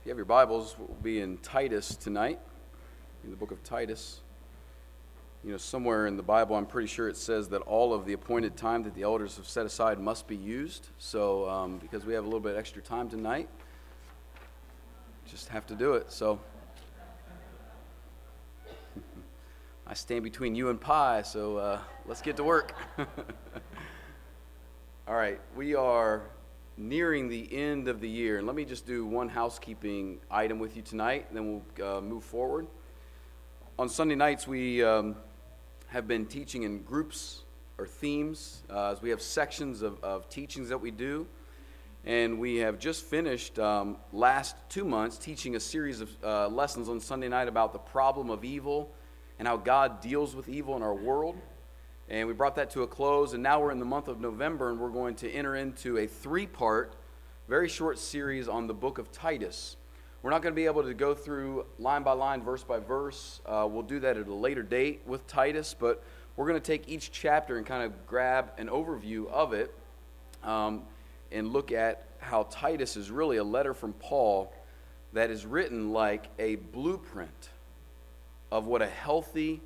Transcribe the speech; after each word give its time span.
If 0.00 0.06
you 0.06 0.10
have 0.12 0.16
your 0.16 0.24
Bibles, 0.24 0.76
we'll 0.78 0.96
be 1.02 1.20
in 1.20 1.36
Titus 1.42 1.94
tonight, 1.94 2.40
in 3.22 3.28
the 3.28 3.36
book 3.36 3.50
of 3.50 3.62
Titus. 3.62 4.20
You 5.44 5.50
know, 5.50 5.58
somewhere 5.58 6.06
in 6.06 6.16
the 6.16 6.22
Bible, 6.22 6.56
I'm 6.56 6.64
pretty 6.64 6.88
sure 6.88 7.10
it 7.10 7.18
says 7.18 7.50
that 7.50 7.60
all 7.62 7.92
of 7.92 8.06
the 8.06 8.14
appointed 8.14 8.56
time 8.56 8.82
that 8.84 8.94
the 8.94 9.02
elders 9.02 9.36
have 9.36 9.46
set 9.46 9.66
aside 9.66 10.00
must 10.00 10.26
be 10.26 10.36
used. 10.36 10.88
So, 10.96 11.46
um, 11.50 11.76
because 11.76 12.06
we 12.06 12.14
have 12.14 12.24
a 12.24 12.26
little 12.26 12.40
bit 12.40 12.56
extra 12.56 12.80
time 12.80 13.10
tonight, 13.10 13.50
just 15.26 15.48
have 15.48 15.66
to 15.66 15.74
do 15.74 15.92
it. 15.92 16.10
So, 16.10 16.40
I 19.86 19.92
stand 19.92 20.24
between 20.24 20.54
you 20.54 20.70
and 20.70 20.80
pie, 20.80 21.20
so 21.20 21.58
uh, 21.58 21.78
let's 22.06 22.22
get 22.22 22.38
to 22.38 22.44
work. 22.44 22.74
all 25.06 25.14
right, 25.14 25.38
we 25.54 25.74
are 25.74 26.22
nearing 26.80 27.28
the 27.28 27.46
end 27.54 27.88
of 27.88 28.00
the 28.00 28.08
year. 28.08 28.38
And 28.38 28.46
let 28.46 28.56
me 28.56 28.64
just 28.64 28.86
do 28.86 29.04
one 29.04 29.28
housekeeping 29.28 30.18
item 30.30 30.58
with 30.58 30.76
you 30.76 30.82
tonight, 30.82 31.26
then 31.32 31.62
we'll 31.78 31.96
uh, 31.96 32.00
move 32.00 32.24
forward. 32.24 32.66
On 33.78 33.88
Sunday 33.88 34.14
nights, 34.14 34.48
we 34.48 34.82
um, 34.82 35.14
have 35.88 36.08
been 36.08 36.24
teaching 36.24 36.62
in 36.62 36.82
groups 36.82 37.42
or 37.76 37.86
themes, 37.86 38.62
uh, 38.70 38.92
as 38.92 39.02
we 39.02 39.10
have 39.10 39.20
sections 39.20 39.82
of, 39.82 40.02
of, 40.02 40.28
teachings 40.30 40.70
that 40.70 40.78
we 40.78 40.90
do. 40.90 41.26
And 42.04 42.38
we 42.38 42.56
have 42.56 42.78
just 42.78 43.04
finished 43.04 43.58
um, 43.58 43.98
last 44.10 44.56
two 44.70 44.84
months 44.84 45.18
teaching 45.18 45.56
a 45.56 45.60
series 45.60 46.00
of 46.00 46.10
uh, 46.24 46.48
lessons 46.48 46.88
on 46.88 46.98
Sunday 46.98 47.28
night 47.28 47.48
about 47.48 47.74
the 47.74 47.78
problem 47.78 48.30
of 48.30 48.42
evil 48.42 48.90
and 49.38 49.46
how 49.46 49.58
God 49.58 50.00
deals 50.00 50.34
with 50.34 50.48
evil 50.48 50.76
in 50.76 50.82
our 50.82 50.94
world. 50.94 51.36
And 52.10 52.26
we 52.26 52.34
brought 52.34 52.56
that 52.56 52.70
to 52.70 52.82
a 52.82 52.88
close, 52.88 53.34
and 53.34 53.42
now 53.42 53.60
we're 53.60 53.70
in 53.70 53.78
the 53.78 53.84
month 53.84 54.08
of 54.08 54.20
November, 54.20 54.70
and 54.70 54.80
we're 54.80 54.90
going 54.90 55.14
to 55.16 55.30
enter 55.30 55.54
into 55.54 55.98
a 55.98 56.08
three 56.08 56.44
part, 56.44 56.96
very 57.48 57.68
short 57.68 58.00
series 58.00 58.48
on 58.48 58.66
the 58.66 58.74
book 58.74 58.98
of 58.98 59.12
Titus. 59.12 59.76
We're 60.20 60.30
not 60.30 60.42
going 60.42 60.52
to 60.52 60.56
be 60.56 60.66
able 60.66 60.82
to 60.82 60.92
go 60.92 61.14
through 61.14 61.66
line 61.78 62.02
by 62.02 62.12
line, 62.12 62.42
verse 62.42 62.64
by 62.64 62.80
verse. 62.80 63.40
Uh, 63.46 63.68
we'll 63.70 63.84
do 63.84 64.00
that 64.00 64.16
at 64.16 64.26
a 64.26 64.34
later 64.34 64.64
date 64.64 65.02
with 65.06 65.24
Titus, 65.28 65.72
but 65.78 66.02
we're 66.34 66.48
going 66.48 66.60
to 66.60 66.66
take 66.66 66.88
each 66.88 67.12
chapter 67.12 67.58
and 67.58 67.64
kind 67.64 67.84
of 67.84 68.06
grab 68.08 68.50
an 68.58 68.66
overview 68.66 69.30
of 69.30 69.52
it 69.52 69.72
um, 70.42 70.82
and 71.30 71.52
look 71.52 71.70
at 71.70 72.08
how 72.18 72.42
Titus 72.50 72.96
is 72.96 73.12
really 73.12 73.36
a 73.36 73.44
letter 73.44 73.72
from 73.72 73.92
Paul 73.92 74.52
that 75.12 75.30
is 75.30 75.46
written 75.46 75.92
like 75.92 76.26
a 76.40 76.56
blueprint 76.56 77.50
of 78.50 78.66
what 78.66 78.82
a 78.82 78.88
healthy 78.88 79.60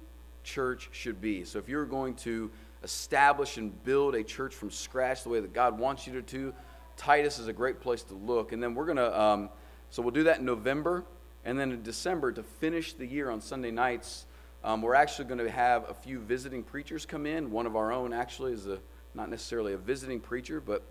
church 0.44 0.90
should 0.92 1.20
be. 1.20 1.44
So 1.44 1.58
if 1.58 1.68
you're 1.68 1.86
going 1.86 2.14
to 2.16 2.50
establish 2.82 3.56
and 3.56 3.82
build 3.82 4.14
a 4.14 4.22
church 4.22 4.54
from 4.54 4.70
scratch 4.70 5.22
the 5.22 5.30
way 5.30 5.40
that 5.40 5.52
God 5.52 5.78
wants 5.78 6.06
you 6.06 6.12
to, 6.12 6.22
do, 6.22 6.54
Titus 6.96 7.38
is 7.38 7.48
a 7.48 7.52
great 7.52 7.80
place 7.80 8.02
to 8.04 8.14
look. 8.14 8.52
And 8.52 8.62
then 8.62 8.74
we're 8.74 8.84
going 8.84 8.98
to, 8.98 9.20
um, 9.20 9.50
so 9.90 10.02
we'll 10.02 10.12
do 10.12 10.24
that 10.24 10.38
in 10.38 10.44
November. 10.44 11.04
And 11.44 11.58
then 11.58 11.72
in 11.72 11.82
December, 11.82 12.30
to 12.32 12.42
finish 12.42 12.92
the 12.92 13.06
year 13.06 13.30
on 13.30 13.40
Sunday 13.40 13.70
nights, 13.70 14.26
um, 14.62 14.80
we're 14.80 14.94
actually 14.94 15.26
going 15.26 15.40
to 15.40 15.50
have 15.50 15.90
a 15.90 15.94
few 15.94 16.20
visiting 16.20 16.62
preachers 16.62 17.04
come 17.04 17.26
in. 17.26 17.50
One 17.50 17.66
of 17.66 17.76
our 17.76 17.92
own 17.92 18.12
actually 18.12 18.52
is 18.52 18.66
a, 18.66 18.78
not 19.14 19.28
necessarily 19.28 19.72
a 19.72 19.76
visiting 19.76 20.20
preacher, 20.20 20.60
but 20.60 20.82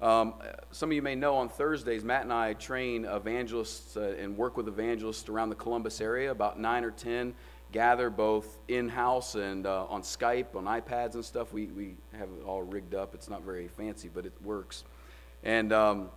um, 0.00 0.34
some 0.72 0.90
of 0.90 0.94
you 0.94 1.02
may 1.02 1.14
know 1.14 1.36
on 1.36 1.48
Thursdays, 1.48 2.04
Matt 2.04 2.22
and 2.22 2.32
I 2.32 2.52
train 2.52 3.06
evangelists 3.06 3.96
uh, 3.96 4.14
and 4.18 4.36
work 4.36 4.56
with 4.56 4.68
evangelists 4.68 5.28
around 5.28 5.48
the 5.48 5.56
Columbus 5.56 6.00
area, 6.00 6.30
about 6.30 6.60
nine 6.60 6.84
or 6.84 6.90
ten 6.90 7.34
gather 7.72 8.10
both 8.10 8.58
in 8.68 8.88
house 8.88 9.34
and 9.34 9.66
uh, 9.66 9.86
on 9.86 10.02
Skype, 10.02 10.54
on 10.54 10.64
iPads 10.64 11.14
and 11.14 11.24
stuff. 11.24 11.52
We, 11.52 11.66
we 11.66 11.96
have 12.12 12.28
it 12.28 12.44
all 12.44 12.62
rigged 12.62 12.94
up. 12.94 13.14
It's 13.14 13.28
not 13.28 13.42
very 13.42 13.68
fancy, 13.68 14.08
but 14.12 14.24
it 14.24 14.32
works. 14.42 14.84
And, 15.42 15.72
um, 15.72 16.10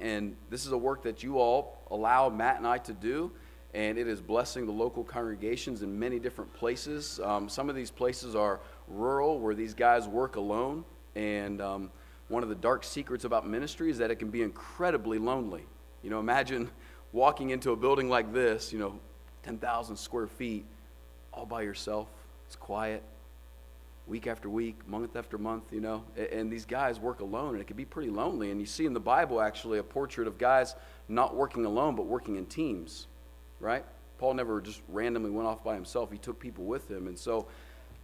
and 0.00 0.36
this 0.50 0.66
is 0.66 0.72
a 0.72 0.78
work 0.78 1.02
that 1.04 1.22
you 1.22 1.38
all 1.38 1.78
allow 1.90 2.28
Matt 2.28 2.58
and 2.58 2.66
I 2.66 2.78
to 2.78 2.92
do, 2.92 3.32
and 3.74 3.98
it 3.98 4.08
is 4.08 4.20
blessing 4.20 4.66
the 4.66 4.72
local 4.72 5.04
congregations 5.04 5.82
in 5.82 5.98
many 5.98 6.18
different 6.18 6.52
places. 6.54 7.20
Um, 7.22 7.48
some 7.48 7.68
of 7.68 7.76
these 7.76 7.90
places 7.90 8.34
are 8.34 8.60
rural 8.88 9.38
where 9.38 9.54
these 9.54 9.74
guys 9.74 10.08
work 10.08 10.36
alone, 10.36 10.84
and 11.14 11.60
um, 11.60 11.90
one 12.28 12.42
of 12.42 12.48
the 12.48 12.54
dark 12.54 12.84
secrets 12.84 13.24
about 13.24 13.46
ministry 13.48 13.90
is 13.90 13.98
that 13.98 14.10
it 14.10 14.16
can 14.16 14.30
be 14.30 14.42
incredibly 14.42 15.18
lonely. 15.18 15.64
You 16.02 16.10
know, 16.10 16.20
imagine 16.20 16.70
walking 17.12 17.50
into 17.50 17.72
a 17.72 17.76
building 17.76 18.08
like 18.08 18.32
this, 18.32 18.72
you 18.72 18.78
know, 18.78 18.98
10,000 19.42 19.96
square 19.96 20.26
feet, 20.26 20.66
all 21.36 21.46
by 21.46 21.62
yourself. 21.62 22.08
It's 22.46 22.56
quiet, 22.56 23.02
week 24.06 24.26
after 24.26 24.48
week, 24.48 24.88
month 24.88 25.16
after 25.16 25.36
month, 25.36 25.72
you 25.72 25.80
know. 25.80 26.02
And 26.32 26.50
these 26.50 26.64
guys 26.64 26.98
work 26.98 27.20
alone, 27.20 27.50
and 27.50 27.60
it 27.60 27.66
can 27.66 27.76
be 27.76 27.84
pretty 27.84 28.10
lonely. 28.10 28.50
And 28.50 28.58
you 28.58 28.66
see 28.66 28.86
in 28.86 28.94
the 28.94 29.00
Bible 29.00 29.40
actually 29.40 29.78
a 29.78 29.82
portrait 29.82 30.26
of 30.26 30.38
guys 30.38 30.74
not 31.08 31.36
working 31.36 31.64
alone, 31.64 31.94
but 31.94 32.06
working 32.06 32.36
in 32.36 32.46
teams, 32.46 33.06
right? 33.60 33.84
Paul 34.18 34.34
never 34.34 34.60
just 34.60 34.80
randomly 34.88 35.30
went 35.30 35.46
off 35.46 35.62
by 35.62 35.74
himself, 35.74 36.10
he 36.10 36.18
took 36.18 36.40
people 36.40 36.64
with 36.64 36.90
him. 36.90 37.06
And 37.06 37.18
so 37.18 37.46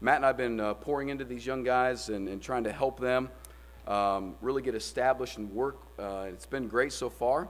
Matt 0.01 0.17
and 0.17 0.25
I 0.25 0.29
have 0.29 0.37
been 0.37 0.61
uh, 0.61 0.75
pouring 0.75 1.09
into 1.09 1.25
these 1.25 1.47
young 1.47 1.63
guys 1.63 2.11
and, 2.11 2.29
and 2.29 2.43
trying 2.43 2.65
to 2.65 2.73
help 2.73 3.01
them 3.01 3.31
um, 3.87 4.35
really 4.43 4.61
get 4.61 4.75
established 4.75 5.39
and 5.39 5.51
work. 5.53 5.79
Uh, 5.99 6.27
it's 6.29 6.47
been 6.47 6.69
great 6.69 6.93
so 6.93 7.09
far. 7.09 7.49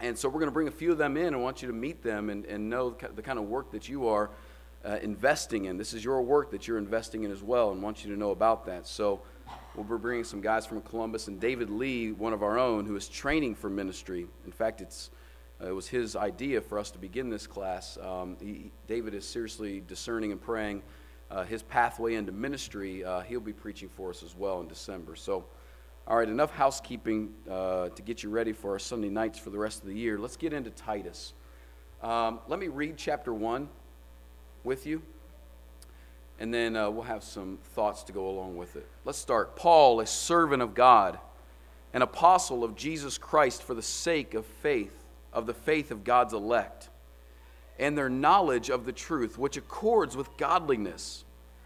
And 0.00 0.16
so 0.16 0.28
we're 0.28 0.38
going 0.38 0.46
to 0.46 0.52
bring 0.52 0.68
a 0.68 0.72
few 0.72 0.92
of 0.92 0.98
them 0.98 1.16
in 1.16 1.34
and 1.34 1.42
want 1.42 1.60
you 1.60 1.66
to 1.66 1.74
meet 1.74 2.04
them 2.04 2.30
and, 2.30 2.44
and 2.46 2.70
know 2.70 2.90
the 3.16 3.22
kind 3.22 3.38
of 3.38 3.46
work 3.46 3.72
that 3.72 3.88
you 3.88 4.06
are 4.06 4.30
uh, 4.84 4.98
investing 5.02 5.66
in. 5.66 5.76
This 5.76 5.92
is 5.92 6.04
your 6.04 6.22
work 6.22 6.50
that 6.50 6.68
you're 6.68 6.78
investing 6.78 7.24
in 7.24 7.30
as 7.30 7.42
well, 7.42 7.72
and 7.72 7.82
want 7.82 8.04
you 8.04 8.12
to 8.12 8.18
know 8.18 8.30
about 8.30 8.66
that. 8.66 8.86
So, 8.86 9.22
we'll 9.74 9.84
be 9.84 9.96
bringing 10.00 10.24
some 10.24 10.40
guys 10.40 10.66
from 10.66 10.80
Columbus 10.82 11.28
and 11.28 11.40
David 11.40 11.70
Lee, 11.70 12.12
one 12.12 12.32
of 12.32 12.42
our 12.42 12.58
own, 12.58 12.84
who 12.86 12.96
is 12.96 13.08
training 13.08 13.54
for 13.54 13.70
ministry. 13.70 14.26
In 14.44 14.52
fact, 14.52 14.80
it's 14.80 15.10
uh, 15.60 15.68
it 15.68 15.72
was 15.72 15.88
his 15.88 16.14
idea 16.14 16.60
for 16.60 16.78
us 16.78 16.90
to 16.92 16.98
begin 16.98 17.30
this 17.30 17.46
class. 17.46 17.98
Um, 18.00 18.36
he, 18.40 18.70
David 18.86 19.14
is 19.14 19.26
seriously 19.26 19.82
discerning 19.86 20.30
and 20.30 20.40
praying 20.40 20.82
uh, 21.30 21.44
his 21.44 21.62
pathway 21.62 22.14
into 22.14 22.32
ministry. 22.32 23.04
Uh, 23.04 23.20
he'll 23.20 23.40
be 23.40 23.52
preaching 23.52 23.88
for 23.88 24.10
us 24.10 24.22
as 24.22 24.36
well 24.36 24.60
in 24.60 24.68
December. 24.68 25.16
So, 25.16 25.44
all 26.06 26.16
right, 26.16 26.28
enough 26.28 26.52
housekeeping 26.52 27.34
uh, 27.50 27.88
to 27.88 28.02
get 28.02 28.22
you 28.22 28.30
ready 28.30 28.52
for 28.52 28.72
our 28.72 28.78
Sunday 28.78 29.08
nights 29.08 29.38
for 29.38 29.50
the 29.50 29.58
rest 29.58 29.82
of 29.82 29.88
the 29.88 29.94
year. 29.94 30.18
Let's 30.18 30.36
get 30.36 30.52
into 30.52 30.70
Titus. 30.70 31.34
Um, 32.02 32.38
let 32.46 32.60
me 32.60 32.68
read 32.68 32.96
chapter 32.96 33.34
1 33.34 33.68
with 34.68 34.86
you. 34.86 35.02
And 36.38 36.54
then 36.54 36.76
uh, 36.76 36.88
we'll 36.90 37.02
have 37.02 37.24
some 37.24 37.58
thoughts 37.74 38.04
to 38.04 38.12
go 38.12 38.28
along 38.28 38.56
with 38.56 38.76
it. 38.76 38.86
Let's 39.04 39.18
start. 39.18 39.56
Paul, 39.56 39.98
a 39.98 40.06
servant 40.06 40.62
of 40.62 40.74
God, 40.74 41.18
an 41.92 42.02
apostle 42.02 42.62
of 42.62 42.76
Jesus 42.76 43.18
Christ 43.18 43.62
for 43.62 43.74
the 43.74 43.82
sake 43.82 44.34
of 44.34 44.46
faith, 44.46 45.04
of 45.32 45.46
the 45.46 45.54
faith 45.54 45.90
of 45.90 46.04
God's 46.04 46.34
elect, 46.34 46.90
and 47.78 47.98
their 47.98 48.10
knowledge 48.10 48.70
of 48.70 48.84
the 48.84 48.92
truth, 48.92 49.36
which 49.38 49.56
accords 49.56 50.16
with 50.16 50.36
godliness, 50.36 51.24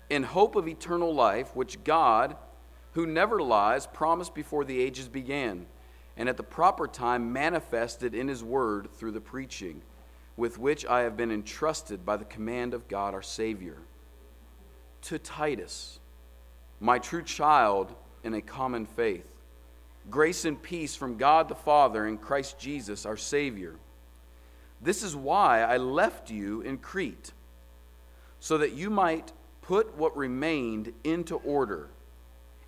in 0.08 0.22
hope 0.22 0.56
of 0.56 0.68
eternal 0.68 1.14
life, 1.14 1.54
which 1.54 1.82
God, 1.84 2.36
who 2.92 3.06
never 3.06 3.42
lies, 3.42 3.86
promised 3.86 4.34
before 4.34 4.64
the 4.64 4.80
ages 4.80 5.08
began, 5.08 5.66
and 6.16 6.28
at 6.28 6.36
the 6.36 6.42
proper 6.42 6.86
time 6.86 7.32
manifested 7.32 8.14
in 8.14 8.28
his 8.28 8.44
word 8.44 8.88
through 8.92 9.12
the 9.12 9.20
preaching 9.20 9.82
with 10.36 10.58
which 10.58 10.86
I 10.86 11.00
have 11.00 11.16
been 11.16 11.30
entrusted 11.30 12.04
by 12.04 12.16
the 12.16 12.24
command 12.24 12.74
of 12.74 12.88
God 12.88 13.14
our 13.14 13.22
Savior. 13.22 13.78
To 15.02 15.18
Titus, 15.18 15.98
my 16.80 16.98
true 16.98 17.22
child 17.22 17.94
in 18.24 18.34
a 18.34 18.40
common 18.40 18.86
faith, 18.86 19.26
grace 20.10 20.44
and 20.44 20.60
peace 20.60 20.96
from 20.96 21.16
God 21.16 21.48
the 21.48 21.54
Father 21.54 22.06
and 22.06 22.20
Christ 22.20 22.58
Jesus 22.58 23.04
our 23.04 23.16
Savior. 23.16 23.76
This 24.80 25.02
is 25.02 25.14
why 25.14 25.62
I 25.62 25.76
left 25.76 26.30
you 26.30 26.60
in 26.62 26.78
Crete, 26.78 27.32
so 28.40 28.58
that 28.58 28.72
you 28.72 28.90
might 28.90 29.32
put 29.60 29.96
what 29.96 30.16
remained 30.16 30.92
into 31.04 31.36
order 31.36 31.88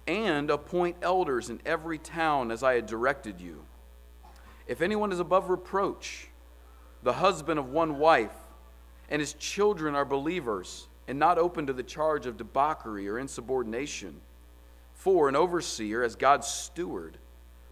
and 0.06 0.50
appoint 0.50 0.97
elders 1.03 1.50
in 1.50 1.60
every 1.66 1.98
town 1.98 2.50
as 2.50 2.62
I 2.62 2.74
had 2.74 2.86
directed 2.86 3.41
you. 3.41 3.64
If 4.66 4.80
anyone 4.80 5.12
is 5.12 5.18
above 5.18 5.50
reproach, 5.50 6.28
the 7.04 7.12
husband 7.12 7.60
of 7.60 7.68
one 7.68 7.98
wife, 7.98 8.34
and 9.10 9.21
his 9.21 9.34
children 9.34 9.95
are 9.95 10.06
believers 10.06 10.89
and 11.06 11.18
not 11.18 11.36
open 11.36 11.66
to 11.66 11.72
the 11.74 11.83
charge 11.83 12.24
of 12.24 12.39
debauchery 12.39 13.06
or 13.06 13.18
insubordination. 13.18 14.22
For 14.95 15.28
an 15.28 15.36
overseer, 15.36 16.03
as 16.03 16.16
God's 16.16 16.47
steward, 16.47 17.18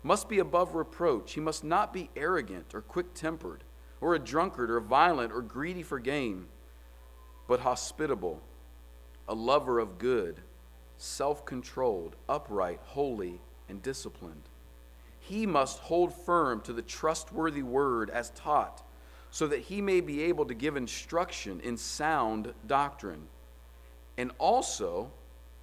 must 0.03 0.29
be 0.29 0.39
above 0.39 0.75
reproach. 0.75 1.33
He 1.33 1.41
must 1.41 1.65
not 1.65 1.95
be 1.95 2.11
arrogant 2.15 2.75
or 2.75 2.83
quick 2.83 3.15
tempered, 3.15 3.65
or 4.03 4.15
a 4.15 4.19
drunkard, 4.19 4.71
or 4.71 4.81
violent, 4.81 5.33
or 5.33 5.41
greedy 5.41 5.83
for 5.83 5.99
gain, 5.99 6.47
but 7.49 7.61
hospitable, 7.61 8.43
a 9.29 9.35
lover 9.35 9.79
of 9.79 9.97
good, 9.97 10.43
self 10.99 11.47
controlled, 11.47 12.17
upright, 12.29 12.81
holy, 12.85 13.41
and 13.69 13.81
disciplined. 13.81 14.43
He 15.21 15.47
must 15.47 15.79
hold 15.79 16.13
firm 16.13 16.61
to 16.63 16.75
the 16.75 16.83
trustworthy 16.83 17.63
word 17.63 18.11
as 18.11 18.31
taught 18.31 18.83
so 19.33 19.47
that 19.47 19.61
he 19.61 19.81
may 19.81 20.03
be 20.03 20.23
able 20.25 20.45
to 20.45 20.53
give 20.53 20.77
instruction 20.77 21.59
in 21.61 21.79
sound 21.79 22.53
doctrine, 22.67 23.27
and 24.19 24.31
also 24.39 25.11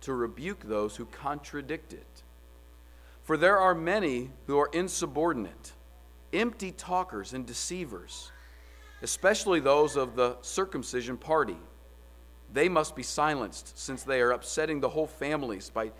to 0.02 0.12
rebuke 0.12 0.64
those 0.64 0.96
who 0.96 1.06
contradict 1.06 1.94
it. 1.94 2.24
For 3.22 3.38
there 3.38 3.60
are 3.60 3.76
many 3.76 4.32
who 4.48 4.58
are 4.58 4.72
insubordinate, 4.74 5.74
empty 6.34 6.72
talkers 6.72 7.34
and 7.34 7.46
deceivers, 7.46 8.32
especially 9.04 9.60
those 9.60 9.96
of 9.96 10.16
the 10.16 10.38
circumcision 10.42 11.16
party. 11.16 11.58
They 12.52 12.70
must 12.70 12.96
be 12.96 13.04
silenced, 13.04 13.78
since 13.78 14.02
they 14.02 14.20
are 14.20 14.32
upsetting 14.32 14.80
the 14.80 14.90
whole 14.90 15.06
families 15.06 15.70
by 15.70 15.92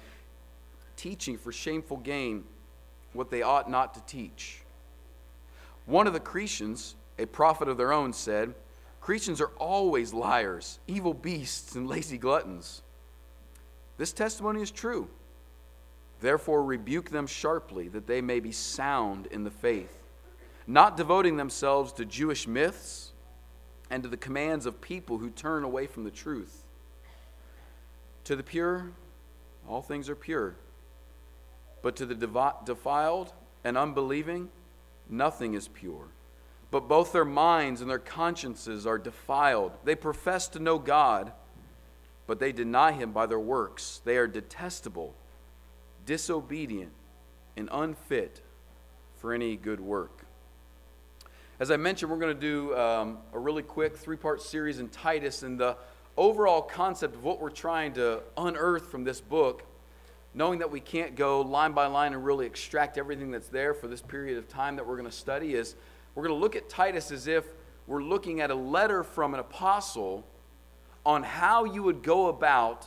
teaching 0.96 1.38
for 1.38 1.52
shameful 1.52 1.98
gain 1.98 2.46
what 3.14 3.30
they 3.30 3.44
ought 3.44 3.70
not 3.70 3.94
to 3.94 4.02
teach. 4.08 4.64
One 5.86 6.08
of 6.08 6.14
the 6.14 6.20
Cretians, 6.20 6.96
a 7.20 7.28
prophet 7.28 7.68
of 7.68 7.78
their 7.78 7.94
own, 7.94 8.14
said, 8.14 8.56
Cretians 9.02 9.42
are 9.42 9.52
always 9.58 10.14
liars, 10.14 10.80
evil 10.88 11.14
beasts, 11.14 11.76
and 11.76 11.88
lazy 11.88 12.18
gluttons. 12.18 12.82
This 13.98 14.14
testimony 14.14 14.62
is 14.62 14.72
true. 14.72 15.10
Therefore, 16.22 16.64
rebuke 16.64 17.10
them 17.10 17.28
sharply, 17.28 17.88
that 17.90 18.08
they 18.08 18.22
may 18.22 18.40
be 18.40 18.52
sound 18.52 19.28
in 19.28 19.44
the 19.44 19.52
faith, 19.52 19.98
not 20.68 20.98
devoting 20.98 21.38
themselves 21.38 21.94
to 21.94 22.06
Jewish 22.06 22.48
myths 22.48 23.14
and 23.90 24.04
to 24.04 24.10
the 24.10 24.18
commands 24.18 24.66
of 24.66 24.82
people 24.82 25.18
who 25.18 25.30
turn 25.30 25.64
away 25.64 25.88
from 25.88 26.04
the 26.04 26.12
truth. 26.12 26.64
To 28.26 28.36
the 28.36 28.44
pure, 28.44 28.92
all 29.68 29.82
things 29.82 30.10
are 30.10 30.16
pure. 30.16 30.56
But 31.82 31.96
to 31.98 32.06
the 32.06 32.16
defiled 32.66 33.34
and 33.64 33.78
unbelieving, 33.78 34.50
nothing 35.10 35.54
is 35.54 35.68
pure. 35.68 36.08
But 36.72 36.88
both 36.88 37.12
their 37.12 37.26
minds 37.26 37.82
and 37.82 37.90
their 37.90 38.00
consciences 38.00 38.86
are 38.86 38.98
defiled. 38.98 39.72
They 39.84 39.96
profess 39.96 40.48
to 40.50 40.60
know 40.60 40.78
God, 40.78 41.32
but 42.28 42.40
they 42.40 42.52
deny 42.52 42.92
Him 42.92 43.12
by 43.12 43.26
their 43.26 43.40
works. 43.40 44.02
They 44.06 44.18
are 44.18 44.28
detestable, 44.28 45.16
disobedient, 46.06 46.92
and 47.58 47.70
unfit 47.72 48.42
for 49.18 49.34
any 49.34 49.56
good 49.56 49.80
work. 49.80 50.26
As 51.60 51.72
I 51.72 51.78
mentioned, 51.78 52.12
we're 52.12 52.20
going 52.20 52.36
to 52.36 52.40
do 52.40 52.78
um, 52.78 53.18
a 53.34 53.40
really 53.40 53.64
quick 53.64 53.98
three 53.98 54.16
part 54.16 54.42
series 54.42 54.80
in 54.80 54.90
Titus, 54.90 55.44
and 55.44 55.60
the 55.60 55.76
overall 56.16 56.62
concept 56.62 57.16
of 57.16 57.24
what 57.24 57.42
we're 57.42 57.50
trying 57.50 57.94
to 57.94 58.22
unearth 58.38 58.92
from 58.92 59.04
this 59.04 59.20
book 59.20 59.64
knowing 60.34 60.60
that 60.60 60.70
we 60.70 60.80
can't 60.80 61.16
go 61.16 61.42
line 61.42 61.72
by 61.72 61.88
line 61.88 62.14
and 62.14 62.24
really 62.24 62.46
extract 62.46 62.98
everything 62.98 63.32
that's 63.32 63.48
there 63.48 63.74
for 63.74 63.88
this 63.88 64.02
period 64.02 64.38
of 64.38 64.48
time 64.48 64.76
that 64.76 64.86
we're 64.86 64.96
going 64.96 65.10
to 65.10 65.16
study 65.16 65.56
is 65.56 65.76
we're 66.20 66.28
going 66.28 66.38
to 66.38 66.44
look 66.44 66.58
at 66.58 66.68
Titus 66.68 67.12
as 67.12 67.28
if 67.28 67.46
we're 67.88 68.04
looking 68.04 68.42
at 68.42 68.52
a 68.52 68.56
letter 68.56 69.06
from 69.06 69.34
an 69.34 69.40
apostle 69.40 70.26
on 71.06 71.24
how 71.24 71.64
you 71.64 71.82
would 71.82 72.04
go 72.04 72.28
about 72.28 72.86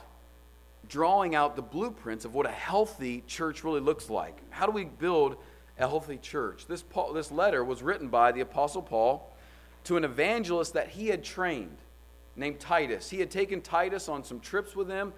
drawing 0.87 1.35
out 1.35 1.57
the 1.57 1.63
blueprints 1.63 2.27
of 2.27 2.35
what 2.35 2.45
a 2.45 2.51
healthy 2.51 3.25
church 3.27 3.65
really 3.65 3.81
looks 3.81 4.11
like. 4.11 4.37
How 4.51 4.67
do 4.67 4.73
we 4.73 4.85
build 4.85 5.37
a 5.79 5.89
healthy 5.89 6.19
church? 6.19 6.67
This, 6.67 6.83
Paul, 6.83 7.15
this 7.15 7.33
letter 7.33 7.65
was 7.65 7.83
written 7.83 8.09
by 8.09 8.33
the 8.33 8.43
apostle 8.43 8.83
Paul 8.83 9.35
to 9.85 9.97
an 9.97 10.05
evangelist 10.05 10.75
that 10.75 10.91
he 10.91 11.07
had 11.07 11.25
trained 11.25 11.79
named 12.37 12.61
Titus. 12.61 13.09
He 13.09 13.19
had 13.19 13.31
taken 13.31 13.63
Titus 13.63 14.11
on 14.11 14.25
some 14.25 14.41
trips 14.41 14.77
with 14.77 14.91
him 14.91 15.15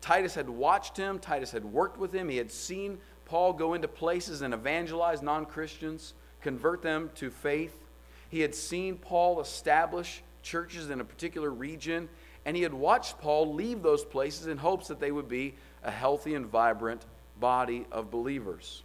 Titus 0.00 0.34
had 0.34 0.48
watched 0.48 0.96
him, 0.96 1.18
Titus 1.18 1.50
had 1.50 1.64
worked 1.64 1.98
with 1.98 2.12
him, 2.12 2.28
he 2.28 2.36
had 2.36 2.50
seen 2.50 2.98
Paul 3.24 3.52
go 3.52 3.74
into 3.74 3.88
places 3.88 4.42
and 4.42 4.54
evangelize 4.54 5.22
non 5.22 5.46
Christians, 5.46 6.14
convert 6.46 6.80
them 6.80 7.10
to 7.16 7.28
faith. 7.28 7.76
He 8.30 8.38
had 8.38 8.54
seen 8.54 8.98
Paul 8.98 9.40
establish 9.40 10.22
churches 10.44 10.90
in 10.90 11.00
a 11.00 11.04
particular 11.04 11.50
region, 11.50 12.08
and 12.44 12.56
he 12.56 12.62
had 12.62 12.72
watched 12.72 13.18
Paul 13.18 13.52
leave 13.52 13.82
those 13.82 14.04
places 14.04 14.46
in 14.46 14.56
hopes 14.56 14.86
that 14.86 15.00
they 15.00 15.10
would 15.10 15.28
be 15.28 15.54
a 15.82 15.90
healthy 15.90 16.36
and 16.36 16.46
vibrant 16.46 17.04
body 17.40 17.84
of 17.90 18.12
believers. 18.12 18.84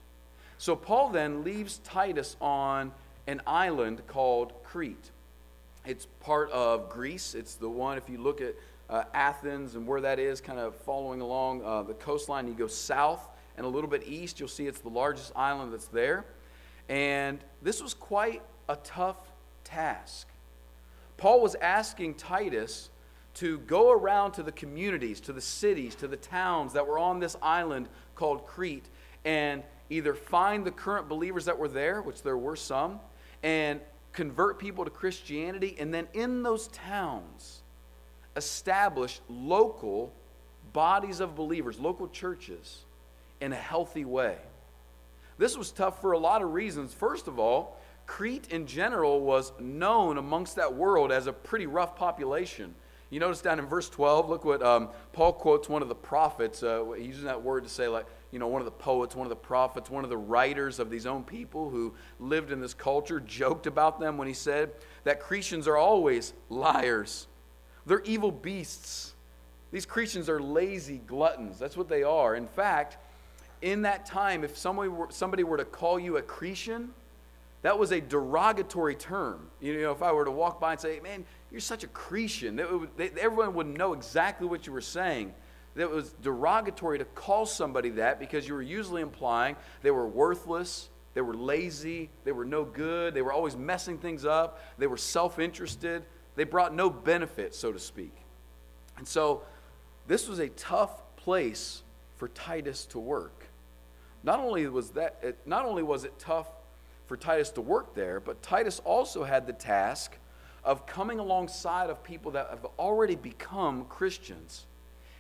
So 0.58 0.76
Paul 0.76 1.10
then 1.10 1.44
leaves 1.44 1.78
Titus 1.84 2.36
on 2.42 2.92
an 3.28 3.42
island 3.46 4.02
called 4.08 4.54
Crete. 4.64 5.12
It's 5.86 6.08
part 6.22 6.50
of 6.50 6.90
Greece. 6.90 7.36
It's 7.36 7.54
the 7.54 7.70
one, 7.70 7.96
if 8.00 8.10
you 8.10 8.18
look 8.18 8.42
at 8.42 8.56
uh, 8.90 9.04
Athens 9.14 9.76
and 9.76 9.86
where 9.86 10.02
that 10.02 10.18
is, 10.18 10.42
kind 10.42 10.58
of 10.58 10.74
following 10.78 11.22
along 11.22 11.64
uh, 11.64 11.84
the 11.84 11.94
coastline. 11.94 12.48
You 12.48 12.56
go 12.56 12.66
south 12.66 13.30
and 13.56 13.68
a 13.68 13.70
little 13.70 13.90
bit 13.90 14.02
east, 14.08 14.40
you'll 14.40 14.50
see 14.50 14.66
it's 14.66 14.80
the 14.80 14.90
largest 14.90 15.32
island 15.36 15.72
that's 15.72 15.86
there. 15.90 16.26
And 16.90 17.40
this 17.62 17.82
was 17.82 17.94
quite 17.94 18.42
a 18.68 18.76
tough 18.78 19.18
task. 19.64 20.28
Paul 21.18 21.42
was 21.42 21.56
asking 21.56 22.16
Titus 22.16 22.90
to 23.36 23.60
go 23.60 23.92
around 23.92 24.34
to 24.34 24.44
the 24.44 24.52
communities, 24.52 25.22
to 25.22 25.34
the 25.34 25.42
cities, 25.42 25.96
to 25.96 26.08
the 26.08 26.18
towns 26.18 26.74
that 26.74 26.86
were 26.86 26.98
on 27.00 27.20
this 27.20 27.38
island 27.42 27.88
called 28.16 28.46
Crete, 28.46 28.90
and 29.24 29.64
either 29.90 30.14
find 30.14 30.66
the 30.66 30.72
current 30.72 31.08
believers 31.08 31.46
that 31.46 31.58
were 31.58 31.68
there, 31.68 32.02
which 32.02 32.24
there 32.24 32.38
were 32.38 32.56
some, 32.56 33.00
and 33.44 33.80
convert 34.14 34.60
people 34.60 34.84
to 34.84 34.92
Christianity, 34.92 35.76
and 35.80 35.94
then 35.94 36.08
in 36.14 36.44
those 36.44 36.68
towns, 36.70 37.62
establish 38.36 39.22
local 39.30 40.12
bodies 40.74 41.20
of 41.20 41.36
believers, 41.36 41.80
local 41.80 42.08
churches, 42.08 42.86
in 43.40 43.54
a 43.54 43.58
healthy 43.58 44.06
way. 44.06 44.38
This 45.42 45.58
was 45.58 45.72
tough 45.72 46.00
for 46.02 46.12
a 46.12 46.20
lot 46.20 46.44
of 46.44 46.54
reasons. 46.54 46.94
First 46.94 47.28
of 47.28 47.40
all, 47.40 47.80
Crete 48.06 48.48
in 48.52 48.68
general 48.68 49.22
was 49.22 49.52
known 49.60 50.20
amongst 50.20 50.56
that 50.58 50.76
world 50.76 51.12
as 51.12 51.26
a 51.26 51.34
pretty 51.34 51.66
rough 51.66 51.96
population. 51.96 52.76
You 53.10 53.20
notice 53.20 53.42
down 53.42 53.58
in 53.58 53.66
verse 53.66 53.90
12, 53.90 54.30
look 54.30 54.46
what 54.46 54.62
um, 54.62 54.90
Paul 55.14 55.34
quotes 55.34 55.68
one 55.68 55.82
of 55.82 55.90
the 55.90 55.96
prophets, 55.96 56.62
uh, 56.62 56.94
using 56.94 57.26
that 57.26 57.42
word 57.42 57.64
to 57.64 57.70
say, 57.70 57.88
like, 57.88 58.06
you 58.30 58.38
know, 58.38 58.48
one 58.48 58.62
of 58.62 58.66
the 58.66 58.72
poets, 58.72 59.16
one 59.16 59.26
of 59.26 59.30
the 59.30 59.36
prophets, 59.36 59.90
one 59.90 60.04
of 60.04 60.12
the 60.12 60.18
writers 60.18 60.78
of 60.78 60.92
these 60.92 61.08
own 61.08 61.24
people 61.24 61.72
who 61.72 61.96
lived 62.20 62.52
in 62.52 62.62
this 62.62 62.76
culture, 62.76 63.20
joked 63.20 63.66
about 63.66 64.00
them 64.00 64.20
when 64.20 64.28
he 64.28 64.36
said 64.36 64.70
that 65.06 65.20
Cretans 65.20 65.68
are 65.68 65.76
always 65.76 66.34
liars 66.50 67.26
they're 67.86 68.02
evil 68.02 68.32
beasts. 68.32 69.14
These 69.72 69.86
Cretans 69.86 70.30
are 70.30 70.40
lazy 70.40 70.98
gluttons. 71.00 71.58
That's 71.58 71.78
what 71.78 71.90
they 71.90 72.04
are. 72.04 72.36
In 72.36 72.48
fact, 72.48 72.98
in 73.62 73.84
that 73.84 74.06
time, 74.06 74.44
if 74.44 74.58
somebody 74.58 74.90
were, 74.90 75.08
somebody 75.10 75.44
were 75.44 75.58
to 75.58 75.66
call 75.66 76.00
you 76.00 76.18
a 76.18 76.22
Cretan, 76.22 76.90
that 77.62 77.78
was 77.78 77.92
a 77.92 78.02
derogatory 78.02 78.96
term. 78.96 79.48
You 79.60 79.82
know, 79.82 79.92
if 79.92 80.02
I 80.02 80.12
were 80.12 80.26
to 80.26 80.32
walk 80.32 80.60
by 80.60 80.72
and 80.72 80.82
say, 80.82 81.00
man, 81.00 81.26
you're 81.52 81.60
such 81.60 81.84
a 81.84 81.88
Cretan, 81.88 82.60
everyone 83.20 83.54
would 83.54 83.68
know 83.68 83.94
exactly 83.94 84.48
what 84.48 84.66
you 84.66 84.74
were 84.74 84.82
saying. 84.82 85.34
That 85.76 85.90
was 85.90 86.14
derogatory 86.22 86.98
to 86.98 87.06
call 87.06 87.46
somebody 87.46 87.90
that 87.92 88.20
because 88.20 88.48
you 88.48 88.54
were 88.56 88.62
usually 88.62 89.02
implying 89.02 89.56
they 89.84 89.92
were 89.92 90.08
worthless, 90.08 90.90
they 91.14 91.22
were 91.22 91.36
lazy, 91.36 92.10
they 92.24 92.32
were 92.32 92.46
no 92.46 92.66
good, 92.66 93.14
they 93.14 93.22
were 93.22 93.32
always 93.32 93.56
messing 93.56 93.98
things 93.98 94.26
up, 94.26 94.60
they 94.78 94.88
were 94.88 94.98
self 94.98 95.40
interested. 95.40 96.04
They 96.36 96.46
brought 96.46 96.74
no 96.74 96.90
benefit, 96.90 97.54
so 97.54 97.72
to 97.72 97.80
speak. 97.80 98.16
And 98.98 99.08
so 99.08 99.44
this 100.08 100.28
was 100.28 100.40
a 100.40 100.50
tough 100.50 101.02
place 101.18 101.84
for 102.16 102.30
Titus 102.30 102.86
to 102.88 103.00
work. 103.00 103.41
Not 104.24 104.40
only 104.40 104.68
was 104.68 104.92
that 104.92 105.36
not 105.46 105.66
only 105.66 105.84
was 105.84 106.04
it 106.04 106.18
tough 106.20 106.48
for 107.08 107.18
Titus 107.18 107.50
to 107.52 107.62
work 107.62 107.94
there, 107.96 108.20
but 108.20 108.42
Titus 108.42 108.80
also 108.86 109.24
had 109.24 109.48
the 109.48 109.54
task 109.54 110.18
of 110.64 110.86
coming 110.86 111.20
alongside 111.20 111.90
of 111.90 112.04
people 112.04 112.32
that 112.32 112.50
have 112.50 112.66
already 112.78 113.16
become 113.16 113.86
Christians 113.86 114.66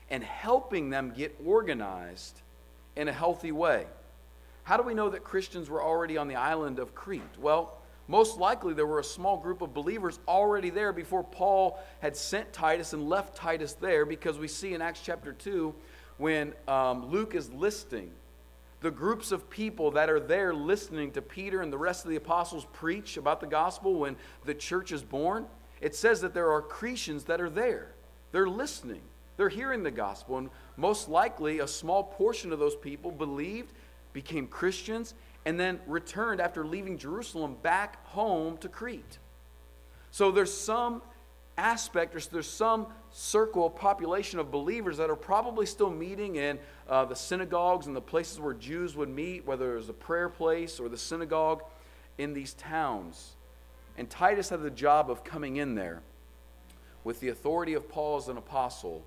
and 0.09 0.23
helping 0.23 0.89
them 0.89 1.13
get 1.15 1.35
organized 1.43 2.41
in 2.95 3.07
a 3.07 3.13
healthy 3.13 3.51
way. 3.51 3.87
How 4.63 4.77
do 4.77 4.83
we 4.83 4.93
know 4.93 5.09
that 5.09 5.23
Christians 5.23 5.69
were 5.69 5.81
already 5.81 6.17
on 6.17 6.27
the 6.27 6.35
island 6.35 6.77
of 6.79 6.93
Crete? 6.93 7.23
Well, 7.39 7.81
most 8.07 8.37
likely, 8.37 8.73
there 8.73 8.85
were 8.85 8.99
a 8.99 9.03
small 9.03 9.37
group 9.37 9.61
of 9.61 9.73
believers 9.73 10.19
already 10.27 10.69
there 10.69 10.91
before 10.91 11.23
Paul 11.23 11.79
had 11.99 12.15
sent 12.15 12.51
Titus 12.51 12.93
and 12.93 13.07
left 13.07 13.35
Titus 13.35 13.73
there, 13.73 14.05
because 14.05 14.37
we 14.37 14.47
see 14.47 14.73
in 14.73 14.81
Acts 14.81 15.01
chapter 15.03 15.31
2 15.31 15.73
when 16.17 16.53
um, 16.67 17.05
Luke 17.05 17.35
is 17.35 17.49
listing 17.51 18.11
the 18.81 18.91
groups 18.91 19.31
of 19.31 19.49
people 19.49 19.91
that 19.91 20.09
are 20.09 20.19
there 20.19 20.53
listening 20.53 21.11
to 21.11 21.21
Peter 21.21 21.61
and 21.61 21.71
the 21.71 21.77
rest 21.77 22.03
of 22.03 22.09
the 22.09 22.17
apostles 22.17 22.65
preach 22.73 23.15
about 23.15 23.39
the 23.39 23.47
gospel 23.47 23.95
when 23.95 24.15
the 24.43 24.55
church 24.55 24.91
is 24.91 25.03
born. 25.03 25.45
It 25.79 25.95
says 25.95 26.21
that 26.21 26.33
there 26.33 26.51
are 26.51 26.61
Cretans 26.61 27.23
that 27.25 27.39
are 27.39 27.49
there. 27.49 27.93
They're 28.31 28.49
listening, 28.49 29.01
they're 29.37 29.49
hearing 29.49 29.83
the 29.83 29.91
gospel, 29.91 30.37
and 30.37 30.49
most 30.77 31.09
likely 31.09 31.59
a 31.59 31.67
small 31.67 32.03
portion 32.03 32.51
of 32.51 32.59
those 32.59 32.75
people 32.75 33.11
believed, 33.11 33.73
became 34.13 34.47
Christians, 34.47 35.13
and 35.45 35.59
then 35.59 35.79
returned 35.85 36.39
after 36.39 36.65
leaving 36.65 36.97
Jerusalem 36.97 37.57
back 37.61 38.05
home 38.07 38.57
to 38.57 38.69
Crete. 38.69 39.19
So 40.11 40.31
there's 40.31 40.53
some 40.53 41.01
aspect, 41.57 42.15
or 42.15 42.19
there's 42.31 42.47
some 42.49 42.87
circle, 43.11 43.69
population 43.69 44.39
of 44.39 44.51
believers 44.51 44.97
that 44.97 45.09
are 45.09 45.15
probably 45.15 45.65
still 45.65 45.89
meeting 45.89 46.35
in 46.35 46.59
uh, 46.89 47.05
the 47.05 47.15
synagogues 47.15 47.87
and 47.87 47.95
the 47.95 48.01
places 48.01 48.39
where 48.39 48.53
Jews 48.53 48.95
would 48.95 49.09
meet, 49.09 49.45
whether 49.45 49.73
it 49.73 49.75
was 49.77 49.89
a 49.89 49.93
prayer 49.93 50.29
place 50.29 50.79
or 50.79 50.89
the 50.89 50.97
synagogue 50.97 51.63
in 52.17 52.33
these 52.33 52.53
towns. 52.53 53.35
And 53.97 54.09
Titus 54.09 54.49
had 54.49 54.61
the 54.61 54.69
job 54.69 55.09
of 55.11 55.23
coming 55.23 55.57
in 55.57 55.75
there 55.75 56.01
with 57.03 57.19
the 57.19 57.29
authority 57.29 57.73
of 57.73 57.89
Paul 57.89 58.17
as 58.17 58.27
an 58.27 58.37
apostle 58.37 59.03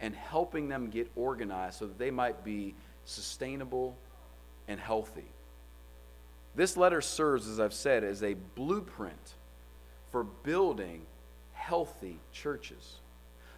and 0.00 0.14
helping 0.14 0.68
them 0.68 0.88
get 0.88 1.10
organized 1.16 1.78
so 1.78 1.86
that 1.86 1.98
they 1.98 2.10
might 2.10 2.44
be 2.44 2.74
sustainable 3.04 3.96
and 4.68 4.78
healthy. 4.78 5.24
This 6.54 6.76
letter 6.76 7.00
serves, 7.00 7.48
as 7.48 7.58
I've 7.58 7.72
said, 7.72 8.04
as 8.04 8.22
a 8.22 8.34
blueprint 8.54 9.34
for 10.10 10.24
building 10.24 11.06
healthy 11.62 12.18
churches. 12.32 13.00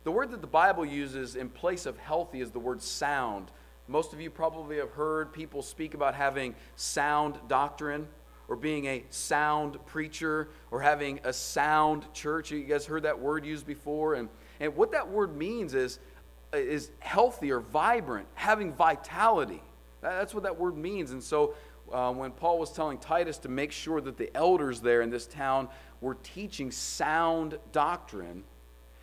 The 0.05 0.11
word 0.11 0.31
that 0.33 0.43
the 0.43 0.47
Bible 0.47 0.85
uses 0.85 1.37
in 1.37 1.49
place 1.49 1.87
of 1.87 1.97
healthy 1.97 2.43
is 2.43 2.51
the 2.51 2.59
word 2.59 2.83
sound. 2.83 3.51
Most 3.89 4.13
of 4.13 4.21
you 4.21 4.29
probably 4.29 4.77
have 4.77 4.91
heard 4.91 5.33
people 5.33 5.63
speak 5.63 5.95
about 5.95 6.15
having 6.15 6.55
sound 6.77 7.39
doctrine 7.49 8.07
or 8.47 8.57
being 8.57 8.85
a 8.85 9.05
sound 9.09 9.79
preacher 9.87 10.51
or 10.71 10.83
having 10.83 11.21
a 11.25 11.33
sound 11.33 12.13
church. 12.13 12.51
You 12.51 12.65
guys 12.65 12.85
heard 12.85 13.05
that 13.05 13.19
word 13.19 13.47
used 13.47 13.67
before? 13.67 14.15
And, 14.15 14.29
and 14.61 14.77
what 14.77 14.93
that 14.93 15.09
word 15.11 15.35
means 15.35 15.75
is, 15.75 15.99
is 16.53 16.91
healthy 16.99 17.51
or 17.51 17.61
vibrant, 17.61 18.29
having 18.35 18.75
vitality. 18.75 19.63
That's 20.03 20.35
what 20.35 20.43
that 20.43 20.59
word 20.59 20.77
means. 20.77 21.13
And 21.13 21.23
so 21.23 21.55
uh, 21.93 22.13
when 22.13 22.33
Paul 22.33 22.59
was 22.59 22.73
telling 22.73 22.99
Titus 22.99 23.39
to 23.39 23.49
make 23.49 23.73
sure 23.73 24.01
that 24.01 24.17
the 24.17 24.35
elders 24.37 24.81
there 24.81 25.03
in 25.03 25.11
this 25.11 25.27
town 25.27 25.69
were 26.01 26.15
teaching 26.23 26.71
sound 26.71 27.59
doctrine, 27.73 28.45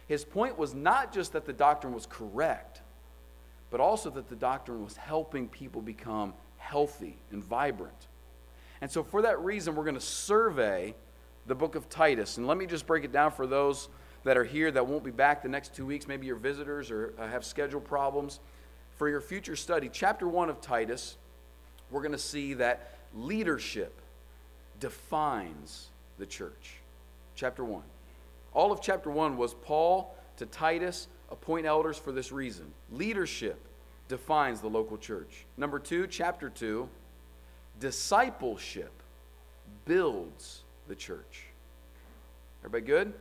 his 0.07 0.25
point 0.25 0.57
was 0.57 0.73
not 0.73 1.13
just 1.13 1.33
that 1.33 1.45
the 1.45 1.53
doctrine 1.53 1.93
was 1.93 2.05
correct, 2.05 2.81
but 3.69 3.79
also 3.79 4.09
that 4.09 4.27
the 4.29 4.35
doctrine 4.35 4.83
was 4.83 4.97
helping 4.97 5.47
people 5.47 5.81
become 5.81 6.33
healthy 6.57 7.17
and 7.31 7.43
vibrant. 7.43 8.07
And 8.81 8.89
so, 8.89 9.03
for 9.03 9.21
that 9.21 9.39
reason, 9.39 9.75
we're 9.75 9.83
going 9.83 9.95
to 9.95 10.01
survey 10.01 10.95
the 11.45 11.55
book 11.55 11.75
of 11.75 11.87
Titus. 11.89 12.37
And 12.37 12.47
let 12.47 12.57
me 12.57 12.65
just 12.65 12.87
break 12.87 13.03
it 13.03 13.11
down 13.11 13.31
for 13.31 13.47
those 13.47 13.89
that 14.23 14.37
are 14.37 14.43
here 14.43 14.71
that 14.71 14.85
won't 14.85 15.03
be 15.03 15.11
back 15.11 15.41
the 15.41 15.49
next 15.49 15.73
two 15.75 15.85
weeks. 15.85 16.07
Maybe 16.07 16.27
you're 16.27 16.35
visitors 16.35 16.91
or 16.91 17.13
uh, 17.17 17.27
have 17.27 17.43
schedule 17.45 17.81
problems. 17.81 18.39
For 18.97 19.09
your 19.09 19.21
future 19.21 19.55
study, 19.55 19.89
chapter 19.91 20.27
1 20.27 20.49
of 20.49 20.61
Titus, 20.61 21.17
we're 21.91 22.01
going 22.01 22.13
to 22.13 22.17
see 22.17 22.55
that 22.55 22.97
leadership 23.13 23.93
defines 24.79 25.89
the 26.17 26.25
church. 26.25 26.77
Chapter 27.35 27.63
1. 27.63 27.81
All 28.53 28.71
of 28.71 28.81
chapter 28.81 29.09
1 29.09 29.37
was 29.37 29.53
Paul 29.53 30.15
to 30.37 30.45
Titus 30.45 31.07
appoint 31.29 31.65
elders 31.65 31.97
for 31.97 32.11
this 32.11 32.31
reason. 32.31 32.65
Leadership 32.91 33.59
defines 34.07 34.61
the 34.61 34.69
local 34.69 34.97
church. 34.97 35.45
Number 35.57 35.79
2, 35.79 36.07
chapter 36.07 36.49
2 36.49 36.87
Discipleship 37.79 38.91
builds 39.85 40.61
the 40.87 40.95
church. 40.95 41.45
Everybody 42.59 42.85
good? 42.85 43.13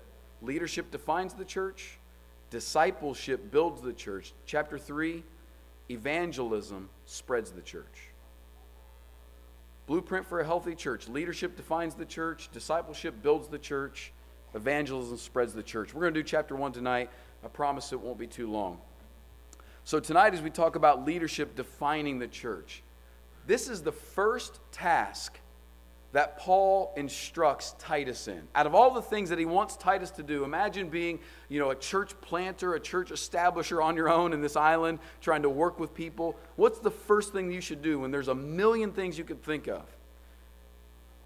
Leadership 0.43 0.91
defines 0.91 1.33
the 1.33 1.45
church. 1.45 1.99
Discipleship 2.51 3.51
builds 3.51 3.81
the 3.81 3.93
church. 3.93 4.33
Chapter 4.47 4.79
3 4.79 5.23
Evangelism 5.89 6.89
spreads 7.07 7.51
the 7.51 7.63
church. 7.63 8.10
Blueprint 9.91 10.25
for 10.25 10.39
a 10.39 10.45
healthy 10.45 10.77
church. 10.77 11.09
Leadership 11.09 11.57
defines 11.57 11.97
the 11.97 12.05
church. 12.05 12.49
Discipleship 12.53 13.25
builds 13.25 13.49
the 13.49 13.59
church. 13.59 14.13
Evangelism 14.55 15.17
spreads 15.17 15.53
the 15.53 15.65
church. 15.65 15.93
We're 15.93 16.03
going 16.03 16.15
to 16.15 16.23
do 16.23 16.25
chapter 16.25 16.55
1 16.55 16.71
tonight. 16.71 17.11
I 17.45 17.49
promise 17.49 17.93
it 17.93 18.01
won't 18.01 18.17
be 18.17 18.29
too 18.29 18.49
long. 18.49 18.79
So, 19.83 19.99
tonight, 19.99 20.33
as 20.33 20.43
we 20.43 20.51
talk 20.51 20.77
about 20.77 21.05
leadership 21.05 21.57
defining 21.57 22.21
the 22.21 22.29
church, 22.29 22.85
this 23.49 23.69
is 23.69 23.83
the 23.83 23.91
first 23.91 24.61
task 24.71 25.41
that 26.13 26.39
Paul 26.39 26.93
instructs 26.97 27.75
Titus 27.79 28.27
in. 28.27 28.43
Out 28.55 28.67
of 28.67 28.75
all 28.75 28.93
the 28.93 29.03
things 29.03 29.31
that 29.31 29.39
he 29.39 29.45
wants 29.45 29.77
Titus 29.77 30.11
to 30.13 30.23
do, 30.23 30.45
imagine 30.45 30.89
being, 30.89 31.21
you 31.49 31.61
know, 31.61 31.71
a 31.71 31.77
church 31.77 32.21
planter, 32.21 32.75
a 32.75 32.81
church 32.81 33.11
establisher 33.11 33.83
on 33.83 33.97
your 33.97 34.09
own 34.09 34.33
in 34.33 34.41
this 34.41 34.57
island, 34.57 34.99
trying 35.21 35.43
to 35.43 35.49
work 35.49 35.79
with 35.79 35.95
people. 35.95 36.37
What's 36.57 36.81
the 36.81 36.91
first 36.91 37.33
thing 37.33 37.53
you 37.53 37.61
should 37.61 37.81
do 37.81 38.01
when 38.01 38.11
there's 38.11 38.29
a 38.29 38.35
million 38.35 38.93
things 38.93 39.19
you 39.19 39.25
could 39.25 39.43
think 39.43 39.69
of? 39.69 39.83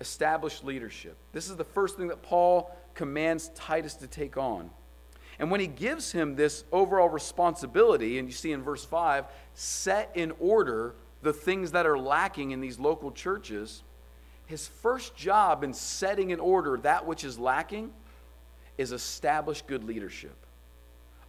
Establish 0.01 0.63
leadership. 0.63 1.17
This 1.33 1.49
is 1.49 1.57
the 1.57 1.65
first 1.65 1.97
thing 1.97 2.09
that 2.09 2.23
Paul 2.23 2.77
commands 2.95 3.51
Titus 3.55 3.95
to 3.95 4.07
take 4.07 4.37
on. 4.37 4.71
And 5.39 5.51
when 5.51 5.61
he 5.61 5.67
gives 5.67 6.13
him 6.13 6.37
this 6.37 6.65
overall 6.71 7.09
responsibility, 7.09 8.19
and 8.19 8.29
you 8.29 8.35
see 8.35 8.53
in 8.53 8.63
verse 8.63 8.85
5, 8.85 9.25
set 9.55 10.11
in 10.15 10.33
order 10.39 10.95
the 11.23 11.33
things 11.33 11.73
that 11.73 11.87
are 11.87 11.99
lacking 11.99 12.51
in 12.51 12.61
these 12.61 12.79
local 12.79 13.11
churches, 13.11 13.83
his 14.47 14.67
first 14.69 15.17
job 15.17 15.65
in 15.65 15.73
setting 15.73 16.31
in 16.31 16.41
order 16.41 16.77
that 16.79 17.07
which 17.07 17.25
is 17.25 17.39
lacking 17.39 17.93
is 18.77 18.93
establish 18.93 19.63
good 19.63 19.85
leadership. 19.85 20.37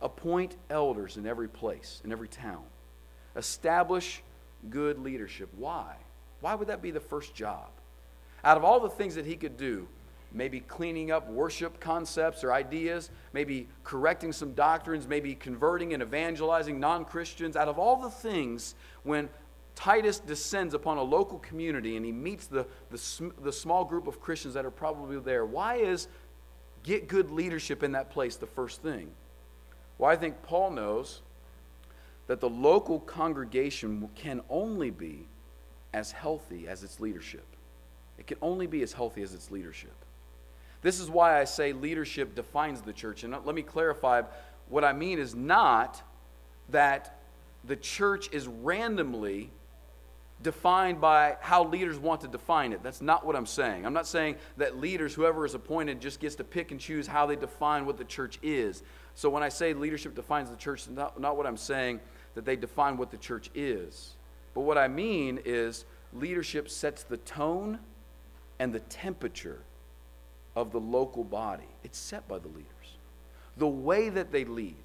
Appoint 0.01 0.55
elders 0.69 1.17
in 1.17 1.25
every 1.25 1.47
place, 1.47 2.01
in 2.03 2.11
every 2.11 2.27
town. 2.27 2.63
Establish 3.35 4.21
good 4.69 4.99
leadership. 4.99 5.49
Why? 5.55 5.95
Why 6.41 6.55
would 6.55 6.67
that 6.67 6.81
be 6.81 6.91
the 6.91 6.99
first 6.99 7.33
job? 7.33 7.69
Out 8.43 8.57
of 8.57 8.63
all 8.63 8.79
the 8.79 8.89
things 8.89 9.15
that 9.15 9.25
he 9.25 9.35
could 9.35 9.57
do, 9.57 9.87
maybe 10.31 10.59
cleaning 10.59 11.11
up 11.11 11.29
worship 11.29 11.79
concepts 11.79 12.43
or 12.43 12.51
ideas, 12.51 13.09
maybe 13.33 13.67
correcting 13.83 14.33
some 14.33 14.53
doctrines, 14.53 15.07
maybe 15.07 15.33
converting 15.33 15.93
and 15.93 16.03
evangelizing 16.03 16.79
non 16.79 17.05
Christians, 17.05 17.55
out 17.55 17.67
of 17.67 17.79
all 17.79 17.95
the 17.95 18.09
things, 18.09 18.75
when 19.03 19.29
Titus 19.75 20.19
descends 20.19 20.73
upon 20.73 20.97
a 20.97 21.03
local 21.03 21.39
community 21.39 21.97
and 21.97 22.05
he 22.05 22.11
meets 22.11 22.47
the, 22.47 22.65
the, 22.89 23.31
the, 23.41 23.51
small 23.51 23.83
group 23.83 24.07
of 24.07 24.21
Christians 24.21 24.53
that 24.53 24.65
are 24.65 24.71
probably 24.71 25.19
there. 25.19 25.45
Why 25.45 25.75
is 25.75 26.07
get 26.83 27.07
good 27.07 27.29
leadership 27.29 27.83
in 27.83 27.91
that 27.91 28.09
place 28.09 28.37
the 28.37 28.47
first 28.47 28.81
thing? 28.81 29.09
Well, 29.97 30.09
I 30.09 30.15
think 30.15 30.41
Paul 30.43 30.71
knows 30.71 31.21
that 32.27 32.39
the 32.39 32.49
local 32.49 32.99
congregation 33.01 34.09
can 34.15 34.41
only 34.49 34.91
be 34.91 35.27
as 35.93 36.11
healthy 36.11 36.67
as 36.67 36.83
its 36.83 36.99
leadership. 36.99 37.45
It 38.17 38.27
can 38.27 38.37
only 38.41 38.67
be 38.67 38.81
as 38.81 38.93
healthy 38.93 39.21
as 39.21 39.33
its 39.33 39.51
leadership. 39.51 39.93
This 40.81 40.99
is 40.99 41.09
why 41.09 41.39
I 41.39 41.43
say 41.43 41.73
leadership 41.73 42.35
defines 42.35 42.81
the 42.81 42.93
church. 42.93 43.23
And 43.23 43.33
let 43.45 43.55
me 43.55 43.61
clarify 43.61 44.23
what 44.69 44.83
I 44.83 44.93
mean 44.93 45.19
is 45.19 45.35
not 45.35 46.01
that 46.69 47.19
the 47.63 47.75
church 47.75 48.29
is 48.31 48.47
randomly 48.47 49.51
defined 50.41 50.99
by 50.99 51.37
how 51.41 51.63
leaders 51.63 51.97
want 51.97 52.21
to 52.21 52.27
define 52.27 52.73
it. 52.73 52.83
That's 52.83 53.01
not 53.01 53.25
what 53.25 53.35
I'm 53.35 53.45
saying. 53.45 53.85
I'm 53.85 53.93
not 53.93 54.07
saying 54.07 54.35
that 54.57 54.77
leaders, 54.77 55.13
whoever 55.13 55.45
is 55.45 55.53
appointed, 55.53 56.01
just 56.01 56.19
gets 56.19 56.35
to 56.35 56.43
pick 56.43 56.71
and 56.71 56.79
choose 56.79 57.07
how 57.07 57.25
they 57.25 57.35
define 57.35 57.85
what 57.85 57.97
the 57.97 58.03
church 58.03 58.37
is. 58.43 58.83
So 59.15 59.29
when 59.29 59.43
I 59.43 59.49
say 59.49 59.73
leadership 59.73 60.13
defines 60.13 60.49
the 60.49 60.57
church, 60.57 60.87
not, 60.89 61.19
not 61.19 61.37
what 61.37 61.47
I'm 61.47 61.57
saying 61.57 62.01
that 62.35 62.45
they 62.45 62.57
define 62.57 62.97
what 62.97 63.11
the 63.11 63.17
church 63.17 63.49
is. 63.55 64.15
But 64.53 64.61
what 64.61 64.77
I 64.77 64.87
mean 64.87 65.39
is 65.45 65.85
leadership 66.13 66.69
sets 66.69 67.03
the 67.03 67.17
tone 67.17 67.79
and 68.59 68.73
the 68.73 68.81
temperature 68.81 69.61
of 70.55 70.71
the 70.71 70.79
local 70.79 71.23
body. 71.23 71.67
It's 71.83 71.97
set 71.97 72.27
by 72.27 72.39
the 72.39 72.47
leaders. 72.49 72.65
The 73.57 73.67
way 73.67 74.09
that 74.09 74.31
they 74.31 74.43
lead, 74.43 74.75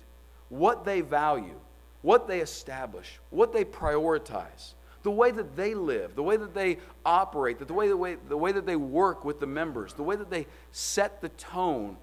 what 0.48 0.84
they 0.84 1.00
value, 1.00 1.58
what 2.02 2.28
they 2.28 2.40
establish, 2.40 3.18
what 3.30 3.52
they 3.52 3.64
prioritize 3.64 4.74
the 5.02 5.10
way 5.10 5.30
that 5.30 5.56
they 5.56 5.74
live, 5.74 6.14
the 6.14 6.22
way 6.22 6.36
that 6.36 6.54
they 6.54 6.78
operate, 7.04 7.58
the 7.58 7.72
way, 7.72 7.88
the, 7.88 7.96
way, 7.96 8.16
the 8.28 8.36
way 8.36 8.52
that 8.52 8.66
they 8.66 8.76
work 8.76 9.24
with 9.24 9.40
the 9.40 9.46
members, 9.46 9.94
the 9.94 10.02
way 10.02 10.16
that 10.16 10.30
they 10.30 10.46
set 10.72 11.20
the 11.20 11.30
tone 11.30 11.96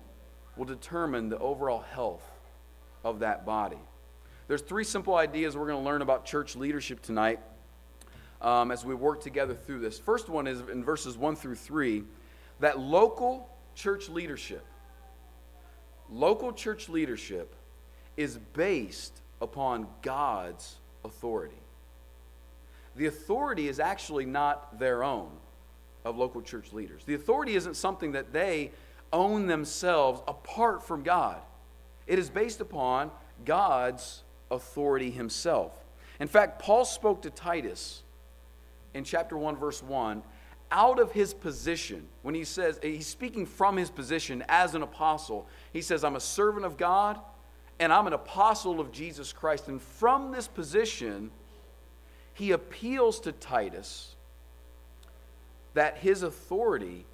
will 0.55 0.65
determine 0.65 1.29
the 1.29 1.37
overall 1.37 1.81
health 1.91 2.23
of 3.03 3.19
that 3.19 3.45
body. 3.45 3.77
There's 4.47 4.61
three 4.61 4.83
simple 4.83 5.15
ideas 5.15 5.55
we're 5.55 5.67
going 5.67 5.83
to 5.83 5.85
learn 5.85 6.01
about 6.01 6.25
church 6.25 6.55
leadership 6.55 7.01
tonight 7.01 7.39
um, 8.41 8.71
as 8.71 8.83
we 8.83 8.95
work 8.95 9.21
together 9.21 9.53
through 9.53 9.79
this. 9.79 9.99
First 9.99 10.29
one 10.29 10.47
is 10.47 10.61
in 10.71 10.83
verses 10.83 11.17
1 11.17 11.35
through 11.35 11.55
3 11.55 12.03
that 12.59 12.79
local 12.79 13.49
church 13.75 14.09
leadership, 14.09 14.65
local 16.09 16.51
church 16.51 16.89
leadership 16.89 17.53
is 18.15 18.39
based 18.53 19.21
upon 19.41 19.85
God's 20.01 20.77
authority 21.05 21.59
the 22.97 23.05
authority 23.05 23.67
is 23.67 23.79
actually 23.79 24.25
not 24.25 24.79
their 24.79 25.03
own 25.03 25.29
of 26.03 26.17
local 26.17 26.41
church 26.41 26.73
leaders. 26.73 27.03
The 27.05 27.13
authority 27.13 27.55
isn't 27.55 27.75
something 27.75 28.13
that 28.13 28.33
they 28.33 28.71
own 29.13 29.47
themselves 29.47 30.21
apart 30.27 30.85
from 30.85 31.03
God, 31.03 31.37
it 32.07 32.19
is 32.19 32.29
based 32.29 32.61
upon 32.61 33.11
God's 33.45 34.23
authority 34.49 35.11
himself. 35.11 35.73
In 36.19 36.27
fact, 36.27 36.59
Paul 36.59 36.85
spoke 36.85 37.21
to 37.21 37.29
Titus 37.29 38.03
in 38.93 39.03
chapter 39.03 39.37
1, 39.37 39.55
verse 39.57 39.83
1, 39.83 40.23
out 40.71 40.99
of 40.99 41.11
his 41.11 41.33
position. 41.33 42.07
When 42.23 42.33
he 42.33 42.43
says, 42.43 42.79
he's 42.81 43.07
speaking 43.07 43.45
from 43.45 43.77
his 43.77 43.89
position 43.89 44.43
as 44.49 44.73
an 44.73 44.81
apostle. 44.81 45.47
He 45.71 45.81
says, 45.81 46.03
I'm 46.03 46.15
a 46.15 46.21
servant 46.21 46.65
of 46.65 46.77
God 46.77 47.19
and 47.79 47.93
I'm 47.93 48.07
an 48.07 48.13
apostle 48.13 48.79
of 48.79 48.91
Jesus 48.91 49.31
Christ. 49.31 49.67
And 49.67 49.81
from 49.81 50.31
this 50.31 50.47
position, 50.47 51.29
he 52.37 52.51
appeals 52.51 53.19
to 53.21 53.31
Titus 53.31 54.15
that 55.73 55.97
his 55.97 56.21
authority 56.21 57.05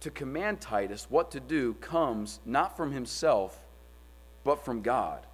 to 0.00 0.10
command 0.10 0.62
Titus 0.62 1.06
what 1.10 1.30
to 1.32 1.40
do 1.40 1.74
comes 1.74 2.40
not 2.46 2.74
from 2.74 2.90
himself, 2.90 3.58
but 4.44 4.64
from 4.64 4.80
God. 4.80 5.26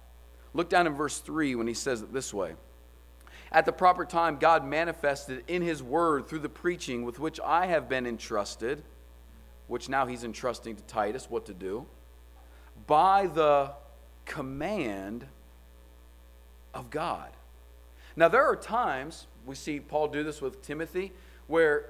Look 0.53 0.69
down 0.69 0.87
in 0.87 0.93
verse 0.93 1.19
3 1.19 1.55
when 1.55 1.67
he 1.67 1.73
says 1.73 2.01
it 2.01 2.11
this 2.11 2.33
way 2.33 2.55
At 3.53 3.65
the 3.65 3.71
proper 3.71 4.03
time, 4.03 4.39
God 4.39 4.65
manifested 4.65 5.45
in 5.47 5.61
His 5.61 5.81
Word 5.81 6.27
through 6.27 6.39
the 6.39 6.49
preaching 6.49 7.03
with 7.03 7.17
which 7.17 7.39
I 7.39 7.67
have 7.67 7.87
been 7.87 8.05
entrusted, 8.05 8.83
which 9.67 9.87
now 9.87 10.05
He's 10.05 10.25
entrusting 10.25 10.75
to 10.75 10.83
Titus 10.83 11.29
what 11.29 11.45
to 11.45 11.53
do, 11.53 11.85
by 12.87 13.27
the 13.27 13.71
command 14.25 15.25
of 16.73 16.89
God. 16.89 17.29
Now, 18.19 18.27
there 18.27 18.43
are 18.43 18.57
times, 18.57 19.27
we 19.45 19.55
see 19.55 19.79
Paul 19.79 20.09
do 20.09 20.23
this 20.23 20.41
with 20.41 20.61
Timothy, 20.61 21.13
where 21.47 21.85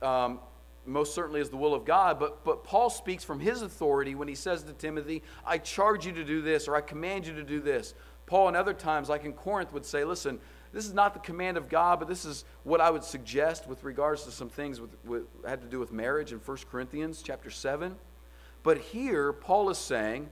um, 0.00 0.38
most 0.86 1.12
certainly 1.12 1.40
is 1.40 1.50
the 1.50 1.56
will 1.56 1.74
of 1.74 1.84
God, 1.84 2.20
but, 2.20 2.44
but 2.44 2.62
Paul 2.62 2.88
speaks 2.88 3.24
from 3.24 3.40
his 3.40 3.62
authority 3.62 4.14
when 4.14 4.28
he 4.28 4.36
says 4.36 4.62
to 4.62 4.72
Timothy, 4.74 5.24
I 5.44 5.58
charge 5.58 6.06
you 6.06 6.12
to 6.12 6.22
do 6.22 6.40
this, 6.40 6.68
or 6.68 6.76
I 6.76 6.82
command 6.82 7.26
you 7.26 7.34
to 7.34 7.42
do 7.42 7.60
this. 7.60 7.94
Paul, 8.26 8.48
in 8.48 8.54
other 8.54 8.74
times, 8.74 9.08
like 9.08 9.24
in 9.24 9.32
Corinth, 9.32 9.72
would 9.72 9.84
say, 9.84 10.04
Listen, 10.04 10.38
this 10.72 10.86
is 10.86 10.94
not 10.94 11.14
the 11.14 11.20
command 11.20 11.56
of 11.56 11.68
God, 11.68 11.98
but 11.98 12.06
this 12.06 12.24
is 12.24 12.44
what 12.62 12.80
I 12.80 12.88
would 12.88 13.02
suggest 13.02 13.66
with 13.66 13.82
regards 13.82 14.22
to 14.22 14.30
some 14.30 14.48
things 14.48 14.80
with, 14.80 14.90
with 15.04 15.24
had 15.44 15.62
to 15.62 15.66
do 15.66 15.80
with 15.80 15.90
marriage 15.90 16.30
in 16.30 16.38
1 16.38 16.58
Corinthians 16.70 17.22
chapter 17.22 17.50
7. 17.50 17.96
But 18.62 18.78
here, 18.78 19.32
Paul 19.32 19.68
is 19.68 19.78
saying, 19.78 20.30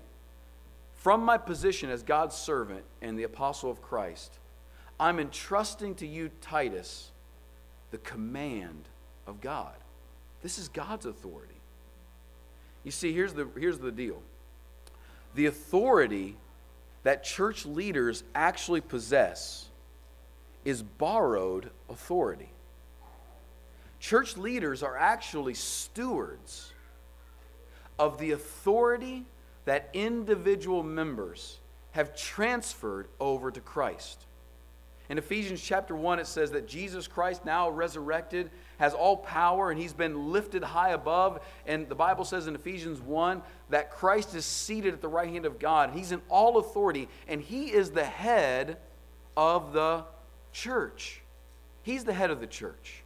from 0.95 1.25
my 1.25 1.39
position 1.39 1.91
as 1.91 2.05
God's 2.05 2.37
servant 2.37 2.85
and 3.03 3.19
the 3.19 3.25
apostle 3.25 3.69
of 3.69 3.83
Christ, 3.83 4.39
I'm 5.01 5.19
entrusting 5.19 5.95
to 5.97 6.07
you, 6.07 6.31
Titus, 6.43 7.11
the 7.91 7.97
command 7.99 8.85
of 9.27 9.41
God. 9.41 9.75
This 10.43 10.59
is 10.59 10.69
God's 10.69 11.07
authority. 11.07 11.55
You 12.85 12.91
see, 12.91 13.11
here's 13.13 13.33
the, 13.33 13.49
here's 13.59 13.79
the 13.79 13.91
deal 13.91 14.23
the 15.35 15.47
authority 15.47 16.37
that 17.03 17.25
church 17.25 17.65
leaders 17.65 18.25
actually 18.35 18.83
possess 18.83 19.69
is 20.67 20.83
borrowed 20.83 21.71
authority. 21.89 22.51
Church 24.01 24.37
leaders 24.37 24.83
are 24.83 24.99
actually 24.99 25.55
stewards 25.55 26.73
of 27.99 28.19
the 28.19 28.33
authority 28.33 29.25
that 29.65 29.89
individual 29.95 30.83
members 30.83 31.59
have 31.93 32.15
transferred 32.15 33.09
over 33.19 33.51
to 33.51 33.61
Christ. 33.61 34.27
In 35.11 35.19
Ephesians 35.19 35.61
chapter 35.61 35.97
1, 35.97 36.21
it 36.21 36.29
says 36.29 36.53
that 36.53 36.69
Jesus 36.69 37.09
Christ, 37.09 37.45
now 37.45 37.69
resurrected, 37.69 38.49
has 38.79 38.95
all 38.95 39.17
power 39.17 39.73
and 39.73 39.81
he's 39.81 39.93
been 39.93 40.31
lifted 40.31 40.63
high 40.63 40.91
above. 40.91 41.41
And 41.67 41.89
the 41.89 41.97
Bible 41.97 42.25
says 42.25 42.47
in 42.47 42.55
Ephesians 42.55 43.01
1 43.01 43.43
that 43.71 43.91
Christ 43.91 44.37
is 44.37 44.45
seated 44.45 44.95
at 44.95 45.03
the 45.03 45.09
right 45.09 45.29
hand 45.29 45.47
of 45.47 45.59
God. 45.59 45.91
He's 45.91 46.13
in 46.13 46.23
all 46.29 46.59
authority 46.59 47.09
and 47.27 47.43
he 47.43 47.73
is 47.73 47.91
the 47.91 48.05
head 48.05 48.79
of 49.37 49.73
the 49.73 50.05
church. 50.53 51.23
He's 51.83 52.05
the 52.05 52.15
head 52.15 52.31
of 52.31 52.39
the 52.39 52.47
church. 52.47 53.03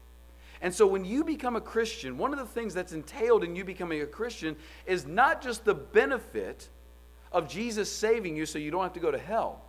And 0.61 0.75
so 0.75 0.87
when 0.87 1.06
you 1.06 1.25
become 1.25 1.56
a 1.56 1.61
Christian, 1.61 2.18
one 2.18 2.34
of 2.34 2.38
the 2.38 2.44
things 2.44 2.75
that's 2.75 2.92
entailed 2.92 3.44
in 3.44 3.56
you 3.56 3.64
becoming 3.64 4.02
a 4.02 4.06
Christian 4.06 4.56
is 4.84 5.06
not 5.06 5.40
just 5.40 5.64
the 5.64 5.75
benefit 5.75 6.68
of 7.32 7.49
Jesus 7.49 7.90
saving 7.90 8.37
you 8.37 8.44
so 8.44 8.58
you 8.58 8.70
don't 8.70 8.82
have 8.82 8.92
to 8.92 9.00
go 9.00 9.11
to 9.11 9.18
hell 9.18 9.63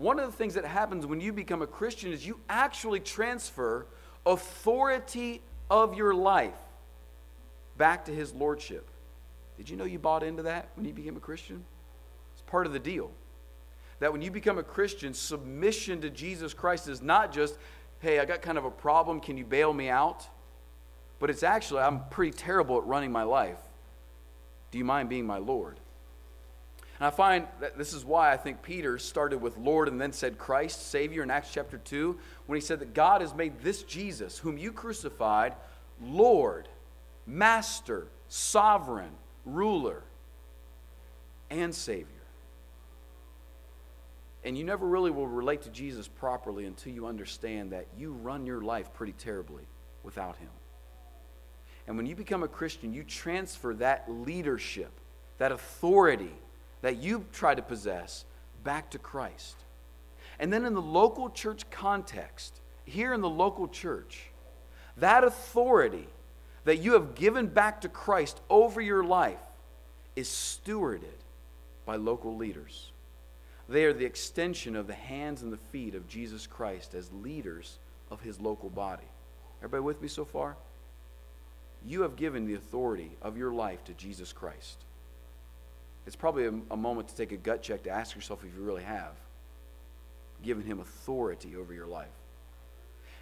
one 0.00 0.18
of 0.18 0.24
the 0.24 0.32
things 0.32 0.54
that 0.54 0.64
happens 0.64 1.04
when 1.04 1.20
you 1.20 1.30
become 1.30 1.60
a 1.60 1.66
Christian 1.66 2.10
is 2.10 2.26
you 2.26 2.40
actually 2.48 3.00
transfer 3.00 3.86
authority 4.24 5.42
of 5.70 5.94
your 5.94 6.14
life 6.14 6.56
back 7.76 8.06
to 8.06 8.14
his 8.14 8.32
lordship. 8.32 8.88
Did 9.58 9.68
you 9.68 9.76
know 9.76 9.84
you 9.84 9.98
bought 9.98 10.22
into 10.22 10.44
that 10.44 10.70
when 10.74 10.86
you 10.86 10.94
became 10.94 11.18
a 11.18 11.20
Christian? 11.20 11.62
It's 12.32 12.40
part 12.40 12.66
of 12.66 12.72
the 12.72 12.78
deal. 12.78 13.10
That 13.98 14.10
when 14.10 14.22
you 14.22 14.30
become 14.30 14.56
a 14.56 14.62
Christian, 14.62 15.12
submission 15.12 16.00
to 16.00 16.08
Jesus 16.08 16.54
Christ 16.54 16.88
is 16.88 17.02
not 17.02 17.30
just, 17.30 17.58
hey, 17.98 18.20
I 18.20 18.24
got 18.24 18.40
kind 18.40 18.56
of 18.56 18.64
a 18.64 18.70
problem, 18.70 19.20
can 19.20 19.36
you 19.36 19.44
bail 19.44 19.74
me 19.74 19.90
out? 19.90 20.26
But 21.18 21.28
it's 21.28 21.42
actually, 21.42 21.82
I'm 21.82 22.04
pretty 22.08 22.32
terrible 22.32 22.78
at 22.78 22.84
running 22.84 23.12
my 23.12 23.24
life. 23.24 23.60
Do 24.70 24.78
you 24.78 24.84
mind 24.86 25.10
being 25.10 25.26
my 25.26 25.36
Lord? 25.36 25.78
And 27.00 27.06
I 27.06 27.10
find 27.10 27.46
that 27.60 27.78
this 27.78 27.94
is 27.94 28.04
why 28.04 28.30
I 28.30 28.36
think 28.36 28.60
Peter 28.60 28.98
started 28.98 29.40
with 29.40 29.56
Lord 29.56 29.88
and 29.88 29.98
then 29.98 30.12
said 30.12 30.36
Christ, 30.36 30.90
Savior 30.90 31.22
in 31.22 31.30
Acts 31.30 31.50
chapter 31.50 31.78
2, 31.78 32.18
when 32.44 32.56
he 32.56 32.60
said 32.60 32.78
that 32.80 32.92
God 32.92 33.22
has 33.22 33.34
made 33.34 33.62
this 33.62 33.82
Jesus, 33.82 34.36
whom 34.36 34.58
you 34.58 34.70
crucified, 34.70 35.54
Lord, 36.02 36.68
Master, 37.26 38.06
Sovereign, 38.28 39.12
Ruler, 39.46 40.02
and 41.48 41.74
Savior. 41.74 42.06
And 44.44 44.56
you 44.58 44.64
never 44.64 44.86
really 44.86 45.10
will 45.10 45.26
relate 45.26 45.62
to 45.62 45.70
Jesus 45.70 46.06
properly 46.06 46.66
until 46.66 46.92
you 46.92 47.06
understand 47.06 47.72
that 47.72 47.86
you 47.96 48.12
run 48.12 48.44
your 48.44 48.60
life 48.60 48.92
pretty 48.92 49.12
terribly 49.12 49.64
without 50.02 50.36
Him. 50.36 50.50
And 51.86 51.96
when 51.96 52.04
you 52.04 52.14
become 52.14 52.42
a 52.42 52.48
Christian, 52.48 52.92
you 52.92 53.04
transfer 53.04 53.72
that 53.74 54.04
leadership, 54.10 54.92
that 55.38 55.50
authority, 55.50 56.32
that 56.82 56.96
you 56.96 57.24
try 57.32 57.54
to 57.54 57.62
possess 57.62 58.24
back 58.64 58.90
to 58.90 58.98
Christ. 58.98 59.56
And 60.38 60.52
then 60.52 60.64
in 60.64 60.74
the 60.74 60.82
local 60.82 61.30
church 61.30 61.68
context, 61.70 62.60
here 62.84 63.12
in 63.12 63.20
the 63.20 63.28
local 63.28 63.68
church, 63.68 64.30
that 64.96 65.24
authority 65.24 66.08
that 66.64 66.78
you 66.78 66.92
have 66.94 67.14
given 67.14 67.46
back 67.46 67.82
to 67.82 67.88
Christ 67.88 68.40
over 68.48 68.80
your 68.80 69.04
life 69.04 69.38
is 70.16 70.28
stewarded 70.28 71.24
by 71.86 71.96
local 71.96 72.36
leaders. 72.36 72.92
They 73.68 73.84
are 73.84 73.92
the 73.92 74.04
extension 74.04 74.74
of 74.74 74.86
the 74.86 74.94
hands 74.94 75.42
and 75.42 75.52
the 75.52 75.56
feet 75.56 75.94
of 75.94 76.08
Jesus 76.08 76.46
Christ 76.46 76.94
as 76.94 77.12
leaders 77.12 77.78
of 78.10 78.20
his 78.20 78.40
local 78.40 78.68
body. 78.68 79.06
Everybody 79.60 79.82
with 79.82 80.02
me 80.02 80.08
so 80.08 80.24
far? 80.24 80.56
You 81.84 82.02
have 82.02 82.16
given 82.16 82.46
the 82.46 82.54
authority 82.54 83.12
of 83.22 83.38
your 83.38 83.52
life 83.52 83.84
to 83.84 83.94
Jesus 83.94 84.32
Christ 84.32 84.84
it's 86.10 86.16
probably 86.16 86.46
a, 86.46 86.52
a, 86.72 86.76
moment 86.76 87.06
to 87.06 87.14
take 87.14 87.30
a 87.30 87.36
gut 87.36 87.62
check 87.62 87.84
to 87.84 87.90
ask 87.90 88.16
yourself 88.16 88.42
if 88.42 88.52
you 88.52 88.64
really 88.64 88.82
have 88.82 89.12
given 90.42 90.64
him 90.64 90.80
authority 90.80 91.54
over 91.54 91.72
your 91.72 91.86
life. 91.86 92.08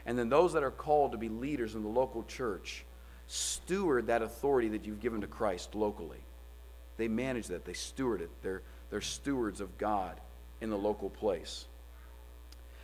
And 0.07 0.19
then 0.19 0.31
those 0.31 0.55
that 0.55 0.63
are 0.63 0.71
called 0.71 1.13
to 1.13 1.19
be 1.19 1.29
leaders 1.29 1.75
in 1.75 1.83
the 1.83 1.89
local 1.91 2.23
church 2.23 2.87
steward 3.27 4.07
that 4.07 4.23
authority 4.23 4.69
that 4.69 4.87
you've 4.87 5.01
given 5.01 5.21
to 5.21 5.27
Christ 5.27 5.75
locally. 5.75 6.23
They 6.97 7.09
manage 7.09 7.49
that, 7.49 7.67
they 7.67 7.75
steward 7.75 8.23
it. 8.23 8.31
They're, 8.41 8.63
they're 8.89 9.03
stewards 9.03 9.61
of 9.61 9.77
God 9.77 10.19
in 10.63 10.71
the 10.71 10.79
local 10.79 11.11
place. 11.11 11.67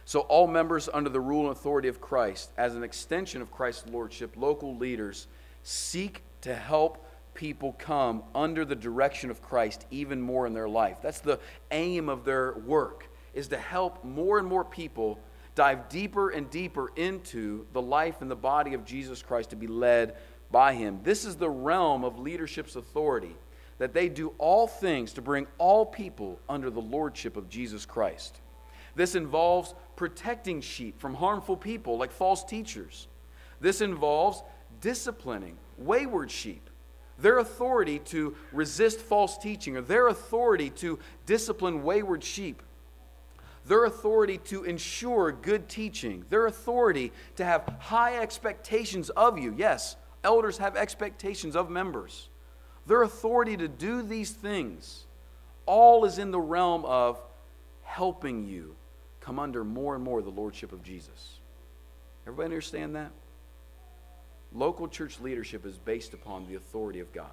So, 0.05 0.21
all 0.21 0.47
members 0.47 0.87
under 0.93 1.09
the 1.09 1.19
rule 1.19 1.49
and 1.49 1.53
authority 1.53 1.89
of 1.89 1.99
Christ, 1.99 2.51
as 2.59 2.75
an 2.75 2.85
extension 2.85 3.41
of 3.41 3.51
Christ's 3.51 3.89
lordship, 3.89 4.37
local 4.37 4.77
leaders 4.77 5.29
seek 5.63 6.21
to 6.43 6.55
help 6.55 7.07
people 7.35 7.75
come 7.79 8.23
under 8.35 8.65
the 8.65 8.75
direction 8.75 9.31
of 9.31 9.43
Christ 9.43 9.87
even 9.91 10.21
more 10.21 10.47
in 10.47 10.55
their 10.55 10.69
life. 10.69 10.99
That's 11.03 11.21
the 11.21 11.41
aim 11.71 12.09
of 12.09 12.25
their 12.25 12.55
work 12.55 13.09
is 13.35 13.49
to 13.49 13.59
help 13.59 14.05
more 14.05 14.39
and 14.39 14.47
more 14.47 14.65
people 14.65 15.19
dive 15.55 15.89
deeper 15.89 16.31
and 16.31 16.49
deeper 16.51 16.91
into 16.97 17.67
the 17.73 17.83
life 17.83 18.21
and 18.21 18.31
the 18.31 18.37
body 18.37 18.75
of 18.75 18.85
Jesus 18.85 19.23
Christ 19.23 19.51
to 19.51 19.57
be 19.57 19.67
led 19.67 20.17
by 20.51 20.75
him. 20.75 21.01
This 21.03 21.25
is 21.25 21.37
the 21.37 21.51
realm 21.51 22.05
of 22.05 22.19
leadership's 22.19 22.77
authority 22.77 23.37
that 23.79 23.93
they 23.93 24.09
do 24.09 24.33
all 24.39 24.67
things 24.67 25.13
to 25.15 25.23
bring 25.23 25.47
all 25.59 25.85
people 25.85 26.39
under 26.49 26.71
the 26.71 26.81
lordship 26.81 27.37
of 27.37 27.49
Jesus 27.49 27.85
Christ. 27.85 28.41
This 28.95 29.17
involves 29.17 29.75
protecting 29.97 30.61
sheep 30.61 31.01
from 31.01 31.15
harmful 31.15 31.57
people 31.57 31.99
like 31.99 32.13
false 32.13 32.45
teachers. 32.45 33.09
This 33.61 33.81
involves 33.81 34.43
disciplining 34.81 35.57
wayward 35.77 36.31
sheep 36.31 36.71
their 37.19 37.39
authority 37.39 37.99
to 38.01 38.37
resist 38.53 39.01
false 39.01 39.39
teaching, 39.39 39.77
or 39.77 39.81
their 39.81 40.09
authority 40.09 40.71
to 40.71 40.99
discipline 41.27 41.83
wayward 41.83 42.25
sheep, 42.25 42.63
their 43.67 43.85
authority 43.85 44.39
to 44.39 44.65
ensure 44.65 45.33
good 45.33 45.69
teaching, 45.69 46.25
their 46.29 46.47
authority 46.47 47.13
to 47.37 47.45
have 47.45 47.63
high 47.79 48.19
expectations 48.19 49.11
of 49.11 49.39
you. 49.39 49.55
Yes, 49.57 49.97
elders 50.23 50.59
have 50.59 50.77
expectations 50.77 51.57
of 51.57 51.71
members. 51.71 52.29
Their 52.87 53.03
authority 53.03 53.57
to 53.57 53.69
do 53.69 54.03
these 54.03 54.31
things 54.31 55.07
all 55.67 56.05
is 56.05 56.19
in 56.19 56.31
the 56.31 56.41
realm 56.41 56.85
of 56.85 57.21
helping 57.83 58.45
you 58.45 58.75
come 59.21 59.39
under 59.39 59.65
more 59.65 59.95
and 59.95 60.05
more 60.05 60.21
the 60.21 60.31
lordship 60.31 60.73
of 60.73 60.83
Jesus. 60.83 61.39
Everybody 62.27 62.45
understand 62.45 62.97
that? 62.97 63.13
Local 64.55 64.87
church 64.87 65.21
leadership 65.21 65.67
is 65.67 65.77
based 65.79 66.15
upon 66.15 66.47
the 66.47 66.55
authority 66.55 67.01
of 67.01 67.13
God. 67.13 67.27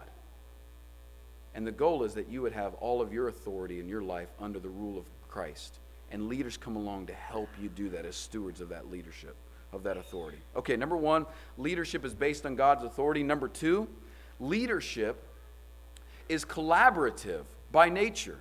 And 1.54 1.68
the 1.68 1.72
goal 1.72 2.04
is 2.04 2.16
that 2.16 2.30
you 2.30 2.42
would 2.42 2.54
have 2.54 2.74
all 2.76 3.02
of 3.02 3.14
your 3.14 3.28
authority 3.28 3.80
in 3.80 3.88
your 3.88 4.02
life 4.02 4.30
under 4.40 4.60
the 4.60 4.70
rule 4.70 4.98
of 4.98 5.06
Christ. 5.30 5.80
And 6.12 6.28
leaders 6.28 6.58
come 6.58 6.76
along 6.76 7.08
to 7.08 7.14
help 7.14 7.50
you 7.62 7.70
do 7.70 7.90
that 7.90 8.06
as 8.06 8.16
stewards 8.16 8.60
of 8.60 8.70
that 8.70 8.90
leadership, 8.90 9.36
of 9.72 9.84
that 9.84 9.98
authority. 9.98 10.40
Okay, 10.56 10.76
number 10.76 10.98
one, 10.98 11.26
leadership 11.58 12.04
is 12.04 12.16
based 12.16 12.46
on 12.46 12.56
God's 12.56 12.84
authority. 12.84 13.22
Number 13.22 13.48
two, 13.48 13.88
leadership 14.40 15.24
is 16.28 16.44
collaborative 16.44 17.44
by 17.72 17.90
nature. 17.90 18.40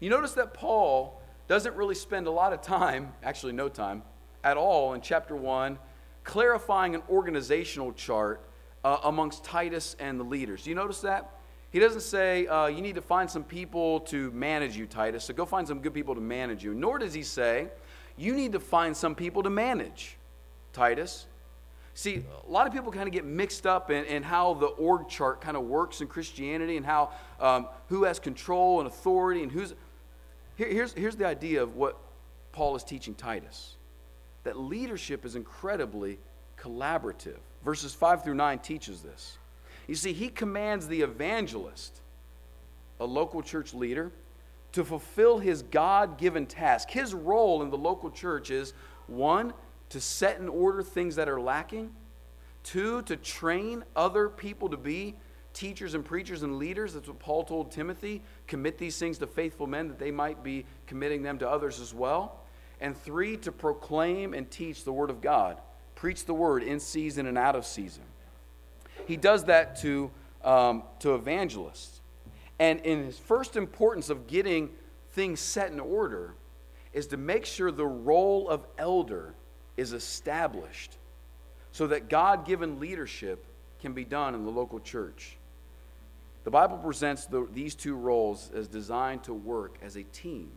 You 0.00 0.10
notice 0.10 0.32
that 0.32 0.54
Paul 0.54 1.20
doesn't 1.48 1.76
really 1.76 1.94
spend 1.94 2.26
a 2.26 2.30
lot 2.30 2.52
of 2.52 2.62
time, 2.62 3.12
actually, 3.22 3.52
no 3.52 3.68
time, 3.68 4.02
at 4.42 4.56
all 4.56 4.94
in 4.94 5.00
chapter 5.00 5.36
1, 5.36 5.78
clarifying 6.24 6.94
an 6.94 7.02
organizational 7.08 7.92
chart 7.92 8.40
uh, 8.82 8.98
amongst 9.04 9.44
Titus 9.44 9.94
and 9.98 10.18
the 10.18 10.24
leaders. 10.24 10.64
Do 10.64 10.70
you 10.70 10.76
notice 10.76 11.00
that? 11.02 11.30
He 11.70 11.80
doesn't 11.80 12.02
say, 12.02 12.46
uh, 12.46 12.66
you 12.66 12.82
need 12.82 12.94
to 12.94 13.02
find 13.02 13.28
some 13.28 13.44
people 13.44 14.00
to 14.00 14.30
manage 14.30 14.76
you, 14.76 14.86
Titus, 14.86 15.24
so 15.24 15.34
go 15.34 15.44
find 15.44 15.66
some 15.66 15.80
good 15.80 15.94
people 15.94 16.14
to 16.14 16.20
manage 16.20 16.62
you. 16.62 16.72
Nor 16.74 16.98
does 16.98 17.14
he 17.14 17.22
say, 17.22 17.68
you 18.16 18.34
need 18.34 18.52
to 18.52 18.60
find 18.60 18.96
some 18.96 19.14
people 19.14 19.42
to 19.42 19.50
manage, 19.50 20.16
Titus. 20.72 21.26
See, 21.94 22.24
a 22.46 22.50
lot 22.50 22.66
of 22.66 22.72
people 22.72 22.90
kind 22.92 23.06
of 23.06 23.12
get 23.12 23.24
mixed 23.24 23.66
up 23.66 23.90
in, 23.90 24.04
in 24.04 24.22
how 24.22 24.54
the 24.54 24.66
org 24.66 25.08
chart 25.08 25.40
kind 25.40 25.56
of 25.56 25.64
works 25.64 26.00
in 26.00 26.06
Christianity 26.06 26.76
and 26.76 26.86
how 26.86 27.10
um, 27.40 27.68
who 27.88 28.04
has 28.04 28.18
control 28.18 28.80
and 28.80 28.88
authority 28.88 29.42
and 29.42 29.50
who's. 29.50 29.74
Here, 30.56 30.68
here's, 30.68 30.92
here's 30.92 31.16
the 31.16 31.26
idea 31.26 31.62
of 31.62 31.74
what 31.74 31.98
Paul 32.52 32.76
is 32.76 32.84
teaching 32.84 33.14
Titus 33.14 33.74
that 34.44 34.58
leadership 34.58 35.24
is 35.24 35.34
incredibly 35.34 36.18
collaborative. 36.58 37.38
Verses 37.64 37.94
5 37.94 38.22
through 38.22 38.34
9 38.34 38.58
teaches 38.60 39.02
this. 39.02 39.38
You 39.86 39.94
see, 39.94 40.12
he 40.12 40.28
commands 40.28 40.86
the 40.86 41.02
evangelist, 41.02 42.00
a 43.00 43.04
local 43.04 43.42
church 43.42 43.74
leader, 43.74 44.12
to 44.72 44.84
fulfill 44.84 45.38
his 45.38 45.62
God 45.62 46.18
given 46.18 46.46
task. 46.46 46.90
His 46.90 47.14
role 47.14 47.62
in 47.62 47.70
the 47.70 47.78
local 47.78 48.10
church 48.10 48.50
is 48.50 48.72
one, 49.06 49.52
to 49.90 50.00
set 50.00 50.38
in 50.40 50.48
order 50.48 50.82
things 50.82 51.16
that 51.16 51.28
are 51.28 51.40
lacking, 51.40 51.92
two, 52.62 53.02
to 53.02 53.16
train 53.16 53.84
other 53.94 54.28
people 54.28 54.68
to 54.70 54.76
be 54.76 55.14
teachers 55.52 55.94
and 55.94 56.04
preachers 56.04 56.42
and 56.42 56.58
leaders. 56.58 56.94
That's 56.94 57.08
what 57.08 57.18
Paul 57.18 57.44
told 57.44 57.70
Timothy. 57.70 58.22
Commit 58.46 58.78
these 58.78 58.98
things 58.98 59.18
to 59.18 59.26
faithful 59.26 59.66
men 59.66 59.88
that 59.88 59.98
they 59.98 60.10
might 60.10 60.42
be 60.42 60.66
committing 60.86 61.22
them 61.22 61.38
to 61.38 61.48
others 61.48 61.80
as 61.80 61.94
well. 61.94 62.43
And 62.84 62.94
three, 62.94 63.38
to 63.38 63.50
proclaim 63.50 64.34
and 64.34 64.50
teach 64.50 64.84
the 64.84 64.92
word 64.92 65.08
of 65.08 65.22
God. 65.22 65.56
Preach 65.94 66.26
the 66.26 66.34
word 66.34 66.62
in 66.62 66.78
season 66.78 67.24
and 67.26 67.38
out 67.38 67.56
of 67.56 67.64
season. 67.64 68.02
He 69.06 69.16
does 69.16 69.44
that 69.44 69.80
to, 69.80 70.10
um, 70.44 70.82
to 70.98 71.14
evangelists. 71.14 72.02
And 72.58 72.80
in 72.80 73.06
his 73.06 73.18
first 73.18 73.56
importance 73.56 74.10
of 74.10 74.26
getting 74.26 74.68
things 75.12 75.40
set 75.40 75.72
in 75.72 75.80
order 75.80 76.34
is 76.92 77.06
to 77.06 77.16
make 77.16 77.46
sure 77.46 77.70
the 77.70 77.86
role 77.86 78.50
of 78.50 78.66
elder 78.76 79.32
is 79.78 79.94
established 79.94 80.98
so 81.72 81.86
that 81.86 82.10
God 82.10 82.44
given 82.44 82.80
leadership 82.80 83.46
can 83.80 83.94
be 83.94 84.04
done 84.04 84.34
in 84.34 84.44
the 84.44 84.50
local 84.50 84.78
church. 84.78 85.38
The 86.44 86.50
Bible 86.50 86.76
presents 86.76 87.24
the, 87.24 87.48
these 87.50 87.74
two 87.74 87.96
roles 87.96 88.50
as 88.54 88.68
designed 88.68 89.24
to 89.24 89.32
work 89.32 89.78
as 89.80 89.96
a 89.96 90.02
team 90.02 90.50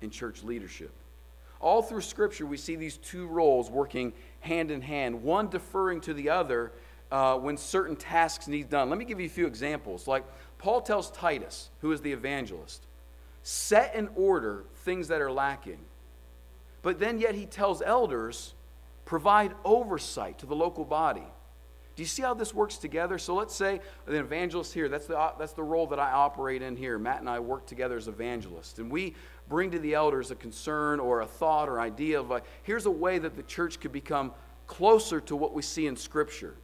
in 0.00 0.10
church 0.10 0.44
leadership. 0.44 0.92
All 1.60 1.82
through 1.82 2.00
Scripture, 2.00 2.46
we 2.46 2.56
see 2.56 2.74
these 2.74 2.96
two 2.96 3.26
roles 3.26 3.70
working 3.70 4.12
hand 4.40 4.70
in 4.70 4.80
hand, 4.80 5.22
one 5.22 5.48
deferring 5.48 6.00
to 6.02 6.14
the 6.14 6.30
other 6.30 6.72
uh, 7.12 7.36
when 7.36 7.56
certain 7.56 7.96
tasks 7.96 8.48
need 8.48 8.70
done. 8.70 8.88
Let 8.88 8.98
me 8.98 9.04
give 9.04 9.20
you 9.20 9.26
a 9.26 9.30
few 9.30 9.46
examples. 9.46 10.08
Like 10.08 10.24
Paul 10.58 10.80
tells 10.80 11.10
Titus, 11.10 11.70
who 11.80 11.92
is 11.92 12.00
the 12.00 12.12
evangelist, 12.12 12.86
set 13.42 13.94
in 13.94 14.08
order 14.14 14.64
things 14.84 15.08
that 15.08 15.20
are 15.20 15.32
lacking. 15.32 15.78
But 16.82 16.98
then, 16.98 17.18
yet, 17.18 17.34
he 17.34 17.44
tells 17.44 17.82
elders, 17.82 18.54
provide 19.04 19.52
oversight 19.64 20.38
to 20.38 20.46
the 20.46 20.56
local 20.56 20.84
body. 20.84 21.26
Do 21.96 22.02
you 22.02 22.06
see 22.06 22.22
how 22.22 22.32
this 22.32 22.54
works 22.54 22.78
together? 22.78 23.18
So 23.18 23.34
let's 23.34 23.54
say 23.54 23.80
the 24.06 24.20
evangelist 24.20 24.72
here, 24.72 24.88
that's 24.88 25.06
the, 25.06 25.32
that's 25.38 25.52
the 25.52 25.62
role 25.62 25.86
that 25.88 25.98
I 25.98 26.10
operate 26.12 26.62
in 26.62 26.74
here. 26.74 26.98
Matt 26.98 27.20
and 27.20 27.28
I 27.28 27.40
work 27.40 27.66
together 27.66 27.98
as 27.98 28.08
evangelists. 28.08 28.78
And 28.78 28.90
we 28.90 29.14
bring 29.50 29.72
to 29.72 29.78
the 29.78 29.92
elders 29.92 30.30
a 30.30 30.36
concern 30.36 31.00
or 31.00 31.20
a 31.20 31.26
thought 31.26 31.68
or 31.68 31.80
idea 31.80 32.18
of 32.18 32.30
like, 32.30 32.44
here's 32.62 32.86
a 32.86 32.90
way 32.90 33.18
that 33.18 33.36
the 33.36 33.42
church 33.42 33.80
could 33.80 33.92
become 33.92 34.32
closer 34.66 35.20
to 35.20 35.36
what 35.36 35.52
we 35.52 35.60
see 35.60 35.86
in 35.86 35.96
Scripture. 35.96 36.54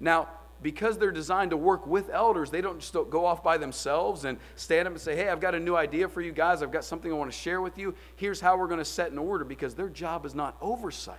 Now, 0.00 0.28
because 0.62 0.96
they're 0.96 1.10
designed 1.10 1.50
to 1.50 1.56
work 1.56 1.86
with 1.86 2.08
elders, 2.08 2.50
they 2.50 2.60
don't 2.60 2.80
just 2.80 2.94
go 3.10 3.26
off 3.26 3.42
by 3.42 3.58
themselves 3.58 4.24
and 4.24 4.38
stand 4.54 4.86
up 4.86 4.94
and 4.94 5.00
say, 5.00 5.16
Hey, 5.16 5.28
I've 5.28 5.40
got 5.40 5.54
a 5.54 5.60
new 5.60 5.76
idea 5.76 6.08
for 6.08 6.22
you 6.22 6.32
guys. 6.32 6.62
I've 6.62 6.72
got 6.72 6.84
something 6.84 7.12
I 7.12 7.14
want 7.14 7.30
to 7.30 7.36
share 7.36 7.60
with 7.60 7.76
you. 7.76 7.94
Here's 8.16 8.40
how 8.40 8.56
we're 8.56 8.68
going 8.68 8.78
to 8.78 8.84
set 8.84 9.10
in 9.10 9.18
order 9.18 9.44
because 9.44 9.74
their 9.74 9.90
job 9.90 10.24
is 10.24 10.34
not 10.34 10.56
oversight. 10.62 11.18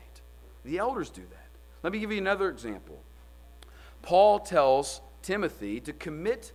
The 0.64 0.80
elders 0.80 1.10
do 1.10 1.22
that. 1.22 1.48
Let 1.84 1.94
me 1.94 2.00
give 2.00 2.12
you 2.12 2.18
another 2.18 2.50
example. 2.50 3.00
Paul 4.02 4.40
tells 4.40 5.02
Timothy 5.22 5.80
to 5.82 5.94
commit 5.94 6.54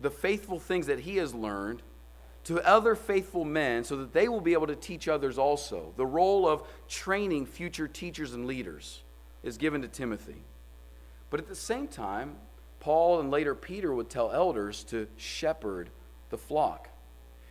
the 0.00 0.10
faithful 0.10 0.58
things 0.58 0.86
that 0.86 1.00
he 1.00 1.16
has 1.16 1.34
learned 1.34 1.82
to 2.44 2.66
other 2.66 2.94
faithful 2.94 3.44
men 3.44 3.84
so 3.84 3.96
that 3.96 4.12
they 4.12 4.28
will 4.28 4.40
be 4.40 4.52
able 4.52 4.66
to 4.66 4.76
teach 4.76 5.08
others 5.08 5.38
also. 5.38 5.92
The 5.96 6.06
role 6.06 6.48
of 6.48 6.62
training 6.88 7.46
future 7.46 7.88
teachers 7.88 8.32
and 8.32 8.46
leaders 8.46 9.02
is 9.42 9.58
given 9.58 9.82
to 9.82 9.88
Timothy. 9.88 10.44
But 11.30 11.40
at 11.40 11.48
the 11.48 11.54
same 11.54 11.88
time, 11.88 12.36
Paul 12.80 13.20
and 13.20 13.30
later 13.30 13.54
Peter 13.54 13.92
would 13.92 14.08
tell 14.08 14.30
elders 14.30 14.84
to 14.84 15.08
shepherd 15.16 15.90
the 16.30 16.38
flock. 16.38 16.88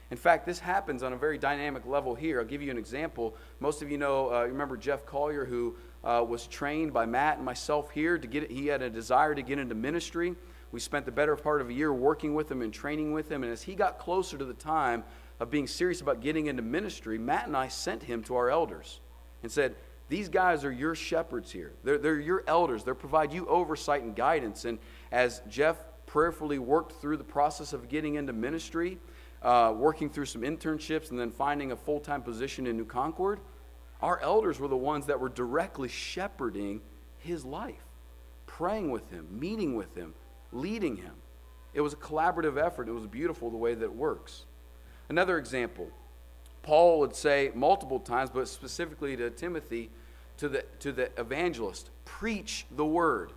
In 0.10 0.18
fact, 0.18 0.46
this 0.46 0.60
happens 0.60 1.04
on 1.04 1.12
a 1.12 1.18
very 1.18 1.38
dynamic 1.38 1.86
level 1.86 2.16
here. 2.16 2.40
I'll 2.40 2.46
give 2.46 2.62
you 2.62 2.72
an 2.72 2.78
example. 2.78 3.36
Most 3.60 3.82
of 3.82 3.92
you 3.92 3.98
know, 3.98 4.34
uh, 4.34 4.46
remember 4.46 4.78
Jeff 4.78 5.06
Collier, 5.06 5.44
who 5.44 5.76
uh, 6.04 6.24
was 6.28 6.48
trained 6.48 6.94
by 6.94 7.06
Matt 7.06 7.38
and 7.38 7.46
myself 7.46 7.92
here 7.92 8.18
to 8.18 8.28
get. 8.28 8.50
He 8.50 8.68
had 8.68 8.82
a 8.82 8.90
desire 8.90 9.36
to 9.36 9.42
get 9.42 9.60
into 9.60 9.76
ministry. 9.76 10.36
We 10.72 10.80
spent 10.80 11.06
the 11.06 11.12
better 11.12 11.36
part 11.36 11.62
of 11.62 11.70
a 11.70 11.74
year 11.74 11.94
working 11.94 12.36
with 12.36 12.52
him 12.52 12.62
and 12.62 12.74
training 12.74 13.14
with 13.14 13.32
him. 13.32 13.44
And 13.44 13.52
as 13.52 13.64
he 13.64 13.76
got 13.76 14.00
closer 14.00 14.38
to 14.38 14.46
the 14.46 14.54
time 14.54 15.04
of 15.40 15.50
being 15.50 15.68
serious 15.68 16.02
about 16.02 16.22
getting 16.22 16.48
into 16.48 16.62
ministry, 16.62 17.18
Matt 17.18 17.48
and 17.48 17.56
I 17.56 17.68
sent 17.68 18.04
him 18.04 18.24
to 18.24 18.36
our 18.36 18.50
elders 18.50 19.00
and 19.44 19.52
said, 19.52 19.76
these 20.10 20.30
guys 20.30 20.64
are 20.64 20.72
your 20.72 20.96
shepherds 20.96 21.52
here. 21.52 21.74
They're, 21.84 21.98
they're 21.98 22.20
your 22.20 22.44
elders. 22.48 22.84
They 22.84 22.94
provide 22.94 23.34
you 23.34 23.46
oversight 23.48 24.04
and 24.04 24.16
guidance. 24.16 24.66
And 24.66 24.80
as 25.12 25.42
Jeff 25.50 25.78
prayerfully 26.06 26.60
worked 26.60 26.94
through 26.94 27.18
the 27.18 27.24
process 27.24 27.74
of 27.74 27.90
getting 27.90 28.16
into 28.16 28.32
ministry, 28.32 28.98
uh, 29.44 29.74
working 29.76 30.10
through 30.10 30.26
some 30.26 30.42
internships, 30.42 31.12
and 31.12 31.20
then 31.20 31.30
finding 31.30 31.74
a 31.74 31.76
full 31.76 32.00
time 32.00 32.22
position 32.22 32.68
in 32.68 32.78
New 32.78 32.86
Concord, 32.86 33.40
our 34.02 34.20
elders 34.22 34.60
were 34.60 34.68
the 34.68 34.78
ones 34.78 35.06
that 35.08 35.20
were 35.20 35.30
directly 35.30 35.90
shepherding 35.90 36.82
his 37.20 37.44
life, 37.44 37.84
praying 38.46 38.92
with 38.92 39.10
him, 39.10 39.28
meeting 39.30 39.76
with 39.76 39.94
him, 39.96 40.14
leading 40.52 40.98
him. 40.98 41.14
It 41.74 41.82
was 41.82 41.94
a 41.94 41.98
collaborative 41.98 42.58
effort. 42.58 42.88
It 42.88 42.94
was 42.94 43.06
beautiful 43.08 43.50
the 43.50 43.58
way 43.58 43.76
that 43.76 43.84
it 43.84 43.94
works. 43.94 44.46
Another 45.10 45.38
example 45.38 45.90
Paul 46.68 47.00
would 47.00 47.16
say 47.16 47.52
multiple 47.56 48.00
times, 48.00 48.30
but 48.30 48.48
specifically 48.50 49.16
to 49.16 49.30
Timothy, 49.30 49.90
to 50.36 50.50
the, 50.50 50.66
to 50.80 50.92
the 50.92 51.10
evangelist 51.18 51.90
preach 52.04 52.66
the 52.76 52.86
word 52.86 53.32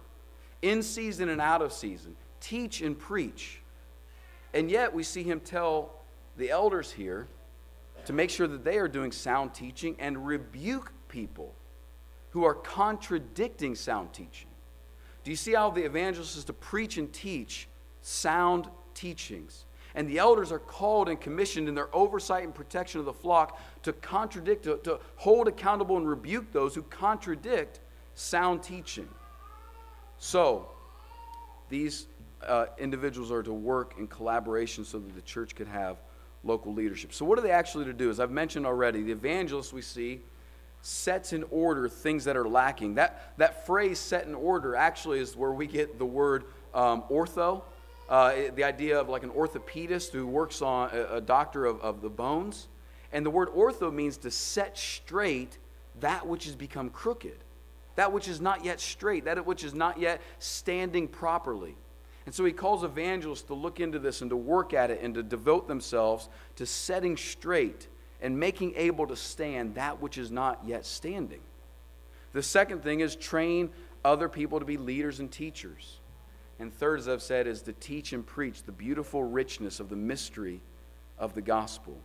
in 0.62 0.82
season 0.82 1.28
and 1.28 1.40
out 1.40 1.62
of 1.62 1.72
season, 1.72 2.16
teach 2.40 2.80
and 2.80 2.98
preach. 2.98 3.60
And 4.52 4.68
yet 4.68 4.92
we 4.92 5.04
see 5.04 5.22
him 5.22 5.38
tell 5.38 5.94
the 6.36 6.50
elders 6.50 6.90
here 6.90 7.28
to 8.04 8.12
make 8.12 8.30
sure 8.30 8.48
that 8.48 8.64
they 8.64 8.78
are 8.78 8.88
doing 8.88 9.12
sound 9.12 9.54
teaching 9.54 9.94
and 10.00 10.26
rebuke 10.26 10.92
people 11.08 11.54
who 12.30 12.44
are 12.44 12.54
contradicting 12.54 13.76
sound 13.76 14.12
teaching. 14.12 14.49
Do 15.24 15.30
you 15.30 15.36
see 15.36 15.52
how 15.52 15.70
the 15.70 15.84
evangelist 15.84 16.36
is 16.36 16.44
to 16.44 16.52
preach 16.52 16.96
and 16.96 17.12
teach 17.12 17.68
sound 18.02 18.68
teachings? 18.94 19.64
And 19.94 20.08
the 20.08 20.18
elders 20.18 20.52
are 20.52 20.58
called 20.58 21.08
and 21.08 21.20
commissioned 21.20 21.68
in 21.68 21.74
their 21.74 21.94
oversight 21.94 22.44
and 22.44 22.54
protection 22.54 23.00
of 23.00 23.06
the 23.06 23.12
flock 23.12 23.60
to 23.82 23.92
contradict, 23.92 24.64
to, 24.64 24.78
to 24.84 25.00
hold 25.16 25.48
accountable 25.48 25.96
and 25.96 26.08
rebuke 26.08 26.52
those 26.52 26.74
who 26.74 26.82
contradict 26.82 27.80
sound 28.14 28.62
teaching. 28.62 29.08
So, 30.18 30.68
these 31.68 32.06
uh, 32.46 32.66
individuals 32.78 33.30
are 33.30 33.42
to 33.42 33.52
work 33.52 33.94
in 33.98 34.06
collaboration 34.06 34.84
so 34.84 34.98
that 34.98 35.14
the 35.14 35.22
church 35.22 35.54
could 35.54 35.68
have 35.68 35.98
local 36.44 36.72
leadership. 36.72 37.12
So, 37.12 37.24
what 37.24 37.38
are 37.38 37.42
they 37.42 37.50
actually 37.50 37.86
to 37.86 37.92
do? 37.92 38.10
As 38.10 38.20
I've 38.20 38.30
mentioned 38.30 38.66
already, 38.66 39.02
the 39.02 39.12
evangelists 39.12 39.72
we 39.72 39.82
see 39.82 40.20
sets 40.82 41.32
in 41.32 41.44
order 41.50 41.88
things 41.88 42.24
that 42.24 42.36
are 42.36 42.48
lacking. 42.48 42.94
That, 42.94 43.32
that 43.36 43.66
phrase, 43.66 43.98
set 43.98 44.26
in 44.26 44.34
order, 44.34 44.74
actually 44.74 45.20
is 45.20 45.36
where 45.36 45.52
we 45.52 45.66
get 45.66 45.98
the 45.98 46.06
word 46.06 46.44
um, 46.74 47.02
ortho 47.10 47.62
uh, 48.10 48.50
the 48.56 48.64
idea 48.64 48.98
of 48.98 49.08
like 49.08 49.22
an 49.22 49.30
orthopedist 49.30 50.10
who 50.10 50.26
works 50.26 50.60
on 50.60 50.90
a, 50.92 51.16
a 51.16 51.20
doctor 51.20 51.64
of, 51.64 51.80
of 51.80 52.02
the 52.02 52.10
bones. 52.10 52.66
And 53.12 53.24
the 53.24 53.30
word 53.30 53.48
ortho 53.50 53.92
means 53.92 54.16
to 54.18 54.30
set 54.30 54.76
straight 54.76 55.58
that 56.00 56.26
which 56.26 56.44
has 56.44 56.56
become 56.56 56.90
crooked, 56.90 57.38
that 57.94 58.12
which 58.12 58.26
is 58.26 58.40
not 58.40 58.64
yet 58.64 58.80
straight, 58.80 59.24
that 59.24 59.46
which 59.46 59.62
is 59.62 59.74
not 59.74 60.00
yet 60.00 60.20
standing 60.40 61.06
properly. 61.06 61.76
And 62.26 62.34
so 62.34 62.44
he 62.44 62.52
calls 62.52 62.84
evangelists 62.84 63.42
to 63.42 63.54
look 63.54 63.80
into 63.80 63.98
this 63.98 64.20
and 64.22 64.30
to 64.30 64.36
work 64.36 64.74
at 64.74 64.90
it 64.90 65.00
and 65.02 65.14
to 65.14 65.22
devote 65.22 65.68
themselves 65.68 66.28
to 66.56 66.66
setting 66.66 67.16
straight 67.16 67.86
and 68.22 68.38
making 68.38 68.74
able 68.76 69.06
to 69.06 69.16
stand 69.16 69.74
that 69.74 70.00
which 70.00 70.18
is 70.18 70.30
not 70.30 70.60
yet 70.66 70.84
standing. 70.86 71.40
The 72.32 72.42
second 72.42 72.82
thing 72.82 73.00
is 73.00 73.16
train 73.16 73.70
other 74.04 74.28
people 74.28 74.58
to 74.60 74.64
be 74.64 74.76
leaders 74.76 75.20
and 75.20 75.30
teachers. 75.30 76.00
And 76.58 76.72
third, 76.72 77.00
as 77.00 77.08
I've 77.08 77.22
said, 77.22 77.46
is 77.46 77.62
to 77.62 77.72
teach 77.72 78.12
and 78.12 78.26
preach 78.26 78.62
the 78.62 78.72
beautiful 78.72 79.24
richness 79.24 79.80
of 79.80 79.88
the 79.88 79.96
mystery 79.96 80.60
of 81.18 81.34
the 81.34 81.40
gospel. 81.40 81.98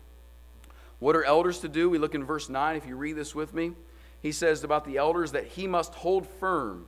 What 1.00 1.16
are 1.16 1.24
elders 1.24 1.60
to 1.60 1.68
do? 1.68 1.90
We 1.90 1.98
look 1.98 2.16
in 2.16 2.24
verse 2.24 2.50
9. 2.50 2.76
If 2.76 2.88
you 2.88 2.96
read 2.96 3.18
this 3.18 3.36
with 3.36 3.54
me, 3.54 3.74
he 4.22 4.32
says 4.32 4.64
about 4.64 4.86
the 4.86 4.98
elders 4.98 5.34
that 5.34 5.46
he 5.48 5.68
must 5.68 5.94
hold 5.94 6.26
firm 6.26 6.88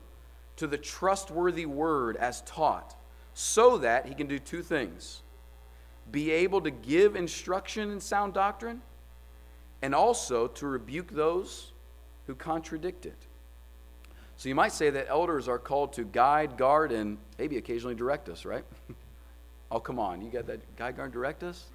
to 0.55 0.65
the 0.65 0.77
trustworthy 0.77 1.65
word 1.65 2.15
as 2.15 2.41
taught, 2.41 2.95
so 3.33 3.77
that 3.77 4.07
he 4.07 4.15
can 4.15 4.27
do 4.27 4.39
two 4.39 4.63
things 4.63 5.21
be 6.11 6.31
able 6.31 6.61
to 6.61 6.71
give 6.71 7.15
instruction 7.15 7.91
in 7.91 7.99
sound 7.99 8.33
doctrine, 8.33 8.81
and 9.81 9.93
also 9.93 10.47
to 10.47 10.67
rebuke 10.67 11.11
those 11.11 11.71
who 12.25 12.35
contradict 12.35 13.05
it. 13.05 13.27
So 14.37 14.49
you 14.49 14.55
might 14.55 14.71
say 14.71 14.91
that 14.91 15.07
elders 15.09 15.47
are 15.47 15.57
called 15.57 15.93
to 15.93 16.03
guide, 16.03 16.57
guard, 16.57 16.91
and 16.91 17.17
maybe 17.39 17.57
occasionally 17.57 17.95
direct 17.95 18.29
us, 18.29 18.45
right? 18.45 18.63
oh, 19.71 19.79
come 19.79 19.97
on. 19.97 20.21
You 20.21 20.29
got 20.29 20.45
that 20.47 20.75
guide, 20.75 20.95
guard, 20.95 21.11
direct 21.11 21.41
us? 21.41 21.65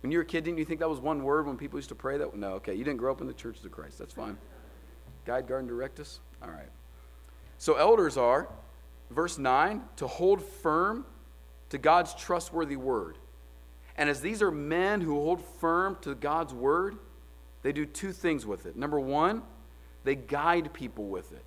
When 0.00 0.10
you 0.10 0.18
were 0.18 0.22
a 0.22 0.26
kid, 0.26 0.42
didn't 0.42 0.58
you 0.58 0.64
think 0.64 0.80
that 0.80 0.88
was 0.88 0.98
one 0.98 1.22
word 1.22 1.46
when 1.46 1.56
people 1.56 1.78
used 1.78 1.90
to 1.90 1.94
pray 1.94 2.18
that? 2.18 2.34
No, 2.36 2.54
okay. 2.54 2.74
You 2.74 2.82
didn't 2.82 2.98
grow 2.98 3.12
up 3.12 3.20
in 3.20 3.28
the 3.28 3.32
churches 3.32 3.64
of 3.64 3.70
Christ. 3.70 3.98
That's 3.98 4.12
fine. 4.12 4.36
Guide, 5.24 5.46
guard, 5.46 5.60
and 5.60 5.68
direct 5.68 6.00
us? 6.00 6.18
All 6.42 6.50
right. 6.50 6.68
So, 7.58 7.74
elders 7.74 8.16
are, 8.16 8.48
verse 9.10 9.38
9, 9.38 9.82
to 9.96 10.08
hold 10.08 10.42
firm 10.42 11.06
to 11.68 11.78
God's 11.78 12.12
trustworthy 12.14 12.74
word. 12.74 13.18
And 13.96 14.08
as 14.08 14.20
these 14.20 14.42
are 14.42 14.50
men 14.50 15.00
who 15.00 15.14
hold 15.14 15.44
firm 15.60 15.96
to 16.02 16.14
God's 16.14 16.54
word, 16.54 16.96
they 17.62 17.72
do 17.72 17.86
two 17.86 18.12
things 18.12 18.46
with 18.46 18.66
it. 18.66 18.76
Number 18.76 18.98
one, 18.98 19.42
they 20.04 20.14
guide 20.14 20.72
people 20.72 21.04
with 21.04 21.32
it. 21.32 21.44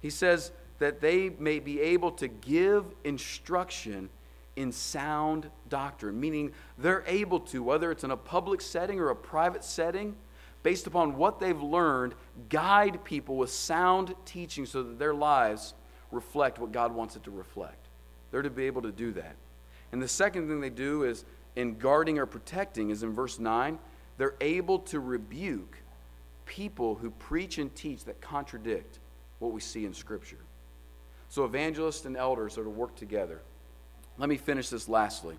He 0.00 0.10
says 0.10 0.52
that 0.78 1.00
they 1.00 1.30
may 1.38 1.58
be 1.58 1.80
able 1.80 2.12
to 2.12 2.28
give 2.28 2.84
instruction 3.04 4.08
in 4.56 4.72
sound 4.72 5.50
doctrine, 5.68 6.18
meaning 6.20 6.52
they're 6.78 7.04
able 7.06 7.40
to, 7.40 7.62
whether 7.62 7.90
it's 7.90 8.04
in 8.04 8.10
a 8.10 8.16
public 8.16 8.60
setting 8.60 8.98
or 9.00 9.10
a 9.10 9.16
private 9.16 9.64
setting, 9.64 10.16
based 10.62 10.86
upon 10.86 11.16
what 11.16 11.40
they've 11.40 11.62
learned, 11.62 12.14
guide 12.48 13.02
people 13.04 13.36
with 13.36 13.50
sound 13.50 14.14
teaching 14.26 14.66
so 14.66 14.82
that 14.82 14.98
their 14.98 15.14
lives 15.14 15.74
reflect 16.10 16.58
what 16.58 16.72
God 16.72 16.94
wants 16.94 17.16
it 17.16 17.24
to 17.24 17.30
reflect. 17.30 17.88
They're 18.30 18.42
to 18.42 18.50
be 18.50 18.66
able 18.66 18.82
to 18.82 18.92
do 18.92 19.12
that. 19.12 19.36
And 19.92 20.02
the 20.02 20.08
second 20.08 20.48
thing 20.48 20.60
they 20.60 20.70
do 20.70 21.04
is 21.04 21.24
in 21.60 21.78
guarding 21.78 22.18
or 22.18 22.26
protecting 22.26 22.90
is 22.90 23.02
in 23.02 23.12
verse 23.12 23.38
9, 23.38 23.78
they're 24.16 24.34
able 24.40 24.78
to 24.78 24.98
rebuke 24.98 25.76
people 26.46 26.94
who 26.96 27.10
preach 27.10 27.58
and 27.58 27.74
teach 27.74 28.04
that 28.04 28.20
contradict 28.20 28.98
what 29.38 29.52
we 29.52 29.60
see 29.60 29.84
in 29.84 29.94
Scripture. 29.94 30.38
So 31.28 31.44
evangelists 31.44 32.04
and 32.06 32.16
elders 32.16 32.58
are 32.58 32.64
to 32.64 32.70
work 32.70 32.96
together. 32.96 33.40
Let 34.18 34.28
me 34.28 34.36
finish 34.36 34.68
this 34.68 34.88
lastly. 34.88 35.38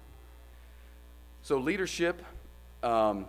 So, 1.44 1.58
leadership 1.58 2.22
um, 2.84 3.26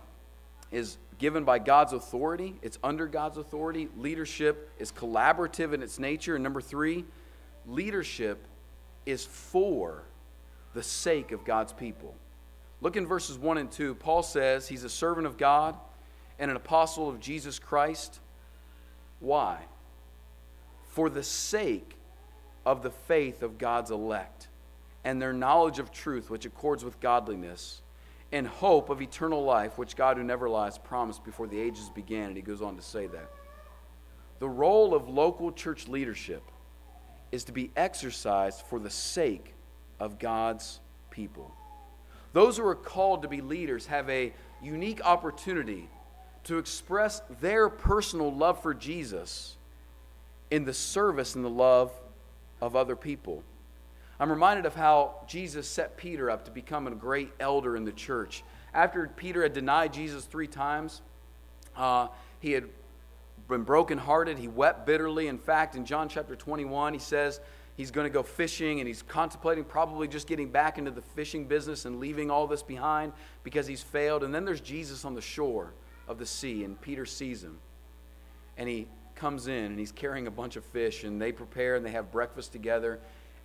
is 0.71 0.97
given 1.17 1.43
by 1.43 1.59
God's 1.59 1.93
authority, 1.93 2.55
it's 2.61 2.77
under 2.83 3.07
God's 3.07 3.37
authority. 3.37 3.89
Leadership 3.97 4.71
is 4.77 4.91
collaborative 4.91 5.73
in 5.73 5.81
its 5.81 5.99
nature. 5.99 6.35
And 6.35 6.43
number 6.43 6.61
three, 6.61 7.05
leadership 7.65 8.45
is 9.05 9.25
for 9.25 10.03
the 10.73 10.83
sake 10.83 11.31
of 11.31 11.43
God's 11.43 11.73
people. 11.73 12.15
Look 12.83 12.97
in 12.97 13.07
verses 13.07 13.37
1 13.37 13.57
and 13.57 13.71
2. 13.71 13.95
Paul 13.95 14.23
says 14.23 14.67
he's 14.67 14.83
a 14.83 14.89
servant 14.89 15.25
of 15.25 15.37
God 15.37 15.77
and 16.37 16.51
an 16.51 16.57
apostle 16.57 17.07
of 17.07 17.21
Jesus 17.21 17.57
Christ. 17.57 18.19
Why? 19.21 19.61
For 20.89 21.09
the 21.09 21.23
sake 21.23 21.95
of 22.65 22.83
the 22.83 22.89
faith 22.91 23.41
of 23.41 23.57
God's 23.57 23.89
elect 23.89 24.49
and 25.05 25.21
their 25.21 25.31
knowledge 25.31 25.79
of 25.79 25.93
truth, 25.93 26.29
which 26.29 26.45
accords 26.45 26.83
with 26.83 26.99
godliness 26.99 27.81
and 28.33 28.45
hope 28.45 28.89
of 28.89 29.01
eternal 29.01 29.45
life, 29.45 29.77
which 29.77 29.95
God 29.95 30.17
who 30.17 30.23
never 30.23 30.49
lies 30.49 30.77
promised 30.77 31.23
before 31.23 31.47
the 31.47 31.59
ages 31.59 31.89
began. 31.89 32.27
And 32.27 32.35
he 32.35 32.41
goes 32.41 32.61
on 32.61 32.75
to 32.75 32.81
say 32.81 33.07
that. 33.07 33.29
The 34.39 34.49
role 34.49 34.93
of 34.93 35.07
local 35.07 35.53
church 35.53 35.87
leadership 35.87 36.43
is 37.31 37.45
to 37.45 37.53
be 37.53 37.71
exercised 37.77 38.61
for 38.65 38.77
the 38.77 38.89
sake 38.89 39.53
of 40.01 40.19
God's 40.19 40.81
people. 41.11 41.55
Those 42.33 42.57
who 42.57 42.65
are 42.67 42.75
called 42.75 43.21
to 43.21 43.27
be 43.27 43.41
leaders 43.41 43.85
have 43.87 44.09
a 44.09 44.33
unique 44.61 45.01
opportunity 45.05 45.87
to 46.45 46.57
express 46.57 47.21
their 47.39 47.69
personal 47.69 48.33
love 48.33 48.61
for 48.61 48.73
Jesus 48.73 49.55
in 50.51 50.65
the 50.65 50.73
service 50.73 51.35
and 51.35 51.45
the 51.45 51.49
love 51.49 51.91
of 52.61 52.75
other 52.75 52.95
people. 52.95 53.43
I'm 54.19 54.29
reminded 54.29 54.65
of 54.65 54.75
how 54.75 55.15
Jesus 55.27 55.67
set 55.67 55.97
Peter 55.97 56.29
up 56.29 56.45
to 56.45 56.51
become 56.51 56.87
a 56.87 56.91
great 56.91 57.31
elder 57.39 57.75
in 57.75 57.85
the 57.85 57.91
church. 57.91 58.43
After 58.73 59.07
Peter 59.15 59.43
had 59.43 59.53
denied 59.53 59.93
Jesus 59.93 60.25
three 60.25 60.47
times, 60.47 61.01
uh, 61.75 62.07
he 62.39 62.51
had 62.51 62.65
been 63.47 63.63
brokenhearted. 63.63 64.37
He 64.37 64.47
wept 64.47 64.85
bitterly. 64.85 65.27
In 65.27 65.37
fact, 65.37 65.75
in 65.75 65.85
John 65.85 66.09
chapter 66.09 66.35
21, 66.35 66.93
he 66.93 66.99
says 66.99 67.39
he's 67.75 67.91
going 67.91 68.05
to 68.05 68.13
go 68.13 68.23
fishing 68.23 68.79
and 68.79 68.87
he's 68.87 69.01
contemplating 69.01 69.63
probably 69.63 70.07
just 70.07 70.27
getting 70.27 70.49
back 70.49 70.77
into 70.77 70.91
the 70.91 71.01
fishing 71.01 71.45
business 71.45 71.85
and 71.85 71.99
leaving 71.99 72.29
all 72.29 72.47
this 72.47 72.63
behind 72.63 73.13
because 73.43 73.67
he's 73.67 73.81
failed. 73.81 74.23
And 74.23 74.33
then 74.33 74.45
there's 74.45 74.61
Jesus 74.61 75.05
on 75.05 75.15
the 75.15 75.21
shore 75.21 75.73
of 76.07 76.17
the 76.17 76.25
sea, 76.25 76.63
and 76.63 76.79
Peter 76.79 77.05
sees 77.05 77.43
him. 77.43 77.57
And 78.57 78.69
he 78.69 78.87
comes 79.15 79.47
in 79.47 79.65
and 79.65 79.79
he's 79.79 79.91
carrying 79.91 80.27
a 80.27 80.31
bunch 80.31 80.55
of 80.55 80.65
fish, 80.65 81.03
and 81.03 81.21
they 81.21 81.31
prepare 81.31 81.75
and 81.75 81.85
they 81.85 81.91
have 81.91 82.11
breakfast 82.11 82.51
together 82.51 82.99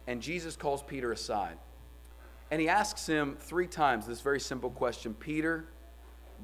and 0.09 0.23
Jesus 0.23 0.57
calls 0.57 0.83
Peter 0.83 1.13
aside. 1.13 1.59
And 2.51 2.63
he 2.63 2.69
asks 2.69 3.07
him 3.07 3.37
three 3.39 3.67
times 3.67 4.07
this 4.07 4.23
very 4.23 4.41
simple 4.41 4.71
question 4.71 5.15
Peter, 5.15 5.67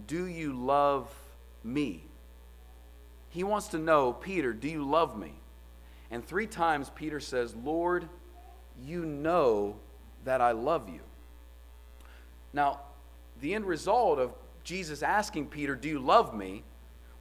do 0.07 0.27
you 0.27 0.53
love 0.53 1.13
me? 1.65 2.05
He 3.31 3.43
wants 3.43 3.69
to 3.69 3.79
know, 3.79 4.13
Peter, 4.13 4.53
do 4.53 4.69
you 4.69 4.85
love 4.85 5.19
me? 5.19 5.33
And 6.11 6.25
three 6.25 6.47
times 6.47 6.91
Peter 6.95 7.21
says, 7.21 7.55
Lord, 7.55 8.09
you 8.83 9.05
know 9.05 9.77
that 10.25 10.41
I 10.41 10.53
love 10.53 10.89
you. 10.89 11.01
Now, 12.53 12.81
the 13.41 13.55
end 13.55 13.67
result 13.67 14.19
of 14.19 14.33
Jesus 14.63 15.03
asking 15.03 15.47
Peter, 15.47 15.75
Do 15.75 15.89
you 15.89 15.99
love 15.99 16.35
me? 16.35 16.63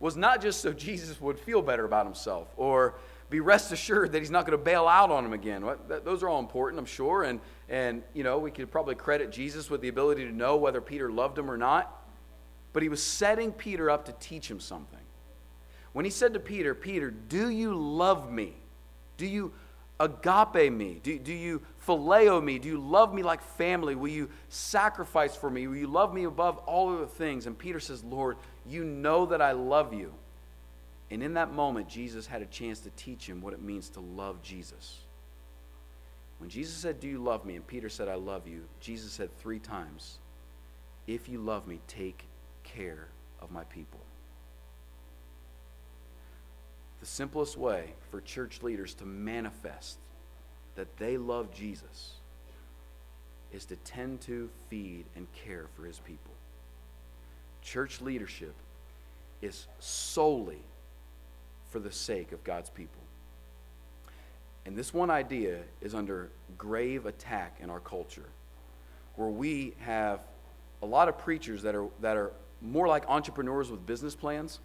was 0.03 0.17
not 0.17 0.41
just 0.41 0.59
so 0.59 0.73
Jesus 0.73 1.21
would 1.21 1.39
feel 1.39 1.61
better 1.61 1.85
about 1.85 2.05
himself 2.05 2.49
or 2.57 2.95
be 3.29 3.39
rest 3.39 3.71
assured 3.71 4.11
that 4.11 4.19
he's 4.19 4.29
not 4.29 4.45
going 4.45 4.57
to 4.57 4.61
bail 4.61 4.85
out 4.85 5.09
on 5.09 5.23
him 5.23 5.31
again. 5.31 5.63
Those 6.03 6.21
are 6.23 6.27
all 6.27 6.41
important, 6.41 6.77
I'm 6.77 6.85
sure. 6.85 7.23
And, 7.23 7.39
and, 7.69 8.03
you 8.13 8.21
know, 8.21 8.37
we 8.37 8.51
could 8.51 8.69
probably 8.69 8.95
credit 8.95 9.31
Jesus 9.31 9.69
with 9.69 9.79
the 9.79 9.87
ability 9.87 10.25
to 10.25 10.31
know 10.33 10.57
whether 10.57 10.81
Peter 10.81 11.09
loved 11.09 11.37
him 11.37 11.49
or 11.49 11.55
not. 11.55 12.05
But 12.73 12.83
he 12.83 12.89
was 12.89 13.01
setting 13.01 13.53
Peter 13.53 13.89
up 13.89 14.03
to 14.05 14.11
teach 14.19 14.51
him 14.51 14.59
something. 14.59 14.99
When 15.93 16.03
he 16.03 16.11
said 16.11 16.33
to 16.33 16.39
Peter, 16.41 16.75
Peter, 16.75 17.09
do 17.09 17.49
you 17.49 17.73
love 17.73 18.29
me? 18.29 18.55
Do 19.17 19.25
you 19.25 19.53
agape 19.99 20.71
me? 20.71 20.99
Do, 21.01 21.17
do 21.19 21.33
you 21.33 21.61
phileo 21.87 22.43
me? 22.43 22.59
Do 22.59 22.67
you 22.67 22.79
love 22.79 23.13
me 23.13 23.23
like 23.23 23.41
family? 23.41 23.95
Will 23.95 24.09
you 24.09 24.29
sacrifice 24.49 25.35
for 25.35 25.49
me? 25.49 25.67
Will 25.67 25.77
you 25.77 25.87
love 25.87 26.13
me 26.13 26.23
above 26.25 26.57
all 26.59 26.93
other 26.93 27.05
things? 27.05 27.45
And 27.45 27.57
Peter 27.57 27.79
says, 27.79 28.03
Lord, 28.03 28.37
you 28.65 28.83
know 28.83 29.25
that 29.27 29.41
I 29.41 29.51
love 29.51 29.93
you. 29.93 30.13
And 31.11 31.21
in 31.21 31.35
that 31.35 31.53
moment, 31.53 31.87
Jesus 31.87 32.25
had 32.25 32.41
a 32.41 32.47
chance 32.47 32.79
to 32.81 32.89
teach 32.91 33.27
him 33.27 33.41
what 33.41 33.53
it 33.53 33.61
means 33.61 33.89
to 33.89 33.99
love 33.99 34.41
Jesus. 34.41 34.99
When 36.39 36.49
Jesus 36.49 36.75
said, 36.75 36.99
Do 36.99 37.07
you 37.07 37.23
love 37.23 37.45
me? 37.45 37.55
and 37.55 37.65
Peter 37.65 37.87
said, 37.87 38.07
I 38.07 38.15
love 38.15 38.47
you, 38.47 38.63
Jesus 38.79 39.11
said 39.11 39.29
three 39.37 39.59
times, 39.59 40.17
If 41.07 41.29
you 41.29 41.39
love 41.39 41.67
me, 41.67 41.79
take 41.87 42.25
care 42.63 43.07
of 43.41 43.51
my 43.51 43.63
people. 43.65 43.99
The 47.03 47.09
simplest 47.09 47.57
way 47.57 47.95
for 48.09 48.21
church 48.21 48.63
leaders 48.63 48.93
to 48.93 49.05
manifest 49.05 49.97
that 50.75 50.95
they 50.95 51.17
love 51.17 51.53
Jesus 51.53 52.13
is 53.51 53.65
to 53.65 53.75
tend 53.75 54.21
to, 54.21 54.49
feed, 54.69 55.03
and 55.13 55.27
care 55.33 55.65
for 55.75 55.83
his 55.83 55.99
people. 55.99 56.31
Church 57.61 57.99
leadership 57.99 58.53
is 59.41 59.67
solely 59.79 60.61
for 61.71 61.79
the 61.79 61.91
sake 61.91 62.31
of 62.31 62.41
God's 62.45 62.69
people. 62.69 63.01
And 64.65 64.73
this 64.73 64.93
one 64.93 65.09
idea 65.09 65.59
is 65.81 65.93
under 65.93 66.29
grave 66.57 67.05
attack 67.05 67.57
in 67.59 67.69
our 67.69 67.81
culture, 67.81 68.29
where 69.17 69.27
we 69.27 69.73
have 69.79 70.21
a 70.81 70.85
lot 70.85 71.09
of 71.09 71.17
preachers 71.17 71.63
that 71.63 71.75
are, 71.75 71.89
that 71.99 72.15
are 72.15 72.31
more 72.61 72.87
like 72.87 73.03
entrepreneurs 73.09 73.69
with 73.69 73.85
business 73.85 74.15
plans 74.15 74.61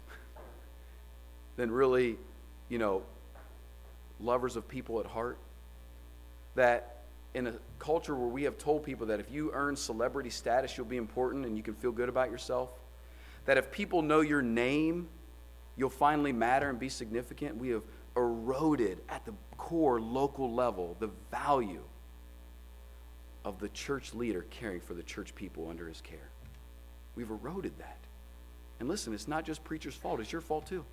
than 1.57 1.69
really, 1.69 2.17
you 2.69 2.77
know, 2.77 3.03
lovers 4.19 4.55
of 4.55 4.67
people 4.67 4.99
at 4.99 5.05
heart. 5.05 5.37
That 6.55 7.03
in 7.33 7.47
a 7.47 7.53
culture 7.77 8.15
where 8.15 8.27
we 8.27 8.43
have 8.43 8.57
told 8.57 8.83
people 8.83 9.07
that 9.07 9.19
if 9.19 9.31
you 9.31 9.51
earn 9.53 9.75
celebrity 9.75 10.29
status, 10.29 10.77
you'll 10.77 10.85
be 10.85 10.97
important 10.97 11.45
and 11.45 11.55
you 11.57 11.63
can 11.63 11.75
feel 11.75 11.91
good 11.91 12.09
about 12.09 12.31
yourself, 12.31 12.69
that 13.45 13.57
if 13.57 13.71
people 13.71 14.01
know 14.01 14.21
your 14.21 14.41
name, 14.41 15.07
you'll 15.75 15.89
finally 15.89 16.33
matter 16.33 16.69
and 16.69 16.79
be 16.79 16.89
significant. 16.89 17.57
We 17.57 17.69
have 17.69 17.83
eroded 18.15 18.99
at 19.09 19.25
the 19.25 19.33
core 19.57 20.01
local 20.01 20.51
level 20.53 20.95
the 20.99 21.09
value 21.31 21.83
of 23.45 23.59
the 23.59 23.69
church 23.69 24.13
leader 24.13 24.45
caring 24.49 24.81
for 24.81 24.93
the 24.93 25.03
church 25.03 25.33
people 25.35 25.69
under 25.69 25.87
his 25.87 26.01
care. 26.01 26.29
We've 27.15 27.29
eroded 27.29 27.77
that. 27.79 27.97
And 28.79 28.89
listen, 28.89 29.13
it's 29.13 29.27
not 29.27 29.45
just 29.45 29.63
preacher's 29.63 29.95
fault, 29.95 30.19
it's 30.19 30.31
your 30.31 30.41
fault 30.41 30.65
too. 30.65 30.83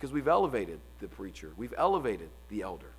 Because 0.00 0.14
we've 0.14 0.28
elevated 0.28 0.80
the 1.00 1.08
preacher, 1.08 1.52
we've 1.58 1.74
elevated 1.76 2.30
the 2.48 2.62
elder 2.62 2.92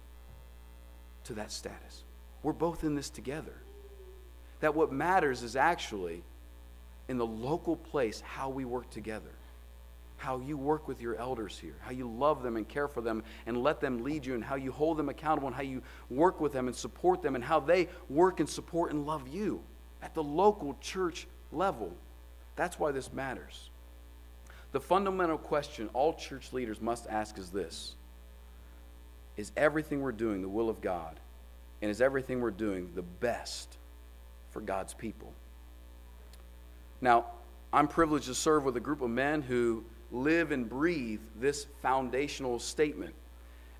to 1.24 1.34
that 1.34 1.52
status. 1.52 2.04
We're 2.44 2.54
both 2.54 2.84
in 2.84 2.94
this 2.94 3.10
together. 3.10 3.56
That 4.60 4.76
what 4.76 4.92
matters 4.92 5.42
is 5.42 5.56
actually 5.56 6.22
in 7.08 7.18
the 7.18 7.26
local 7.26 7.76
place 7.76 8.22
how 8.22 8.50
we 8.50 8.66
work 8.66 8.90
together 8.92 9.32
how 10.22 10.40
you 10.40 10.56
work 10.56 10.88
with 10.88 11.02
your 11.02 11.16
elders 11.16 11.58
here, 11.58 11.74
how 11.80 11.90
you 11.90 12.08
love 12.08 12.44
them 12.44 12.56
and 12.56 12.68
care 12.68 12.88
for 12.88 13.02
them 13.02 13.24
and 13.48 13.58
let 13.58 13.82
them 13.82 14.04
lead 14.04 14.24
you, 14.24 14.36
and 14.36 14.44
how 14.44 14.54
you 14.54 14.72
hold 14.72 14.98
them 14.98 15.10
accountable, 15.10 15.48
and 15.48 15.56
how 15.56 15.64
you 15.64 15.82
work 16.12 16.40
with 16.40 16.54
them 16.54 16.68
and 16.68 16.76
support 16.76 17.24
them, 17.24 17.34
and 17.34 17.44
how 17.44 17.60
they 17.60 17.90
work 18.08 18.40
and 18.40 18.48
support 18.48 18.92
and 18.92 19.08
love 19.08 19.28
you 19.28 19.64
at 20.04 20.14
the 20.14 20.22
local 20.22 20.78
church 20.80 21.28
level. 21.52 21.92
That's 22.56 22.78
why 22.78 22.92
this 22.92 23.12
matters. 23.12 23.70
The 24.71 24.79
fundamental 24.79 25.38
question 25.38 25.89
all 25.93 26.13
church 26.13 26.53
leaders 26.53 26.81
must 26.81 27.07
ask 27.10 27.38
is 27.38 27.49
this 27.49 27.95
Is 29.38 29.51
everything 29.57 30.01
we're 30.01 30.12
doing 30.12 30.41
the 30.41 30.49
will 30.49 30.69
of 30.69 30.81
God? 30.81 31.19
And 31.81 31.89
is 31.89 31.99
everything 31.99 32.41
we're 32.41 32.51
doing 32.51 32.91
the 32.93 33.01
best 33.01 33.77
for 34.51 34.62
God's 34.62 34.93
people? 34.93 35.34
Now, 37.01 37.25
I'm 37.73 37.88
privileged 37.88 38.27
to 38.27 38.36
serve 38.36 38.65
with 38.65 38.77
a 38.77 38.79
group 38.79 39.01
of 39.01 39.10
men 39.10 39.41
who 39.41 39.84
live 40.12 40.51
and 40.51 40.69
breathe 40.69 41.21
this 41.39 41.65
foundational 41.81 42.60
statement. 42.60 43.15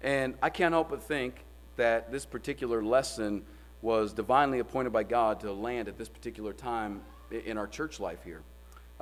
And 0.02 0.34
I 0.42 0.50
can't 0.50 0.74
help 0.74 0.90
but 0.90 1.04
think 1.04 1.44
that 1.76 2.12
this 2.12 2.26
particular 2.26 2.84
lesson 2.84 3.44
was 3.82 4.14
divinely 4.14 4.60
appointed 4.60 4.92
by 4.92 5.04
God 5.04 5.40
to 5.42 5.52
land 5.52 5.88
at 5.88 5.98
this 5.98 6.10
particular 6.10 6.54
time 6.54 7.02
in 7.30 7.58
our 7.58 7.68
church 7.68 8.00
life 8.00 8.24
here. 8.24 8.42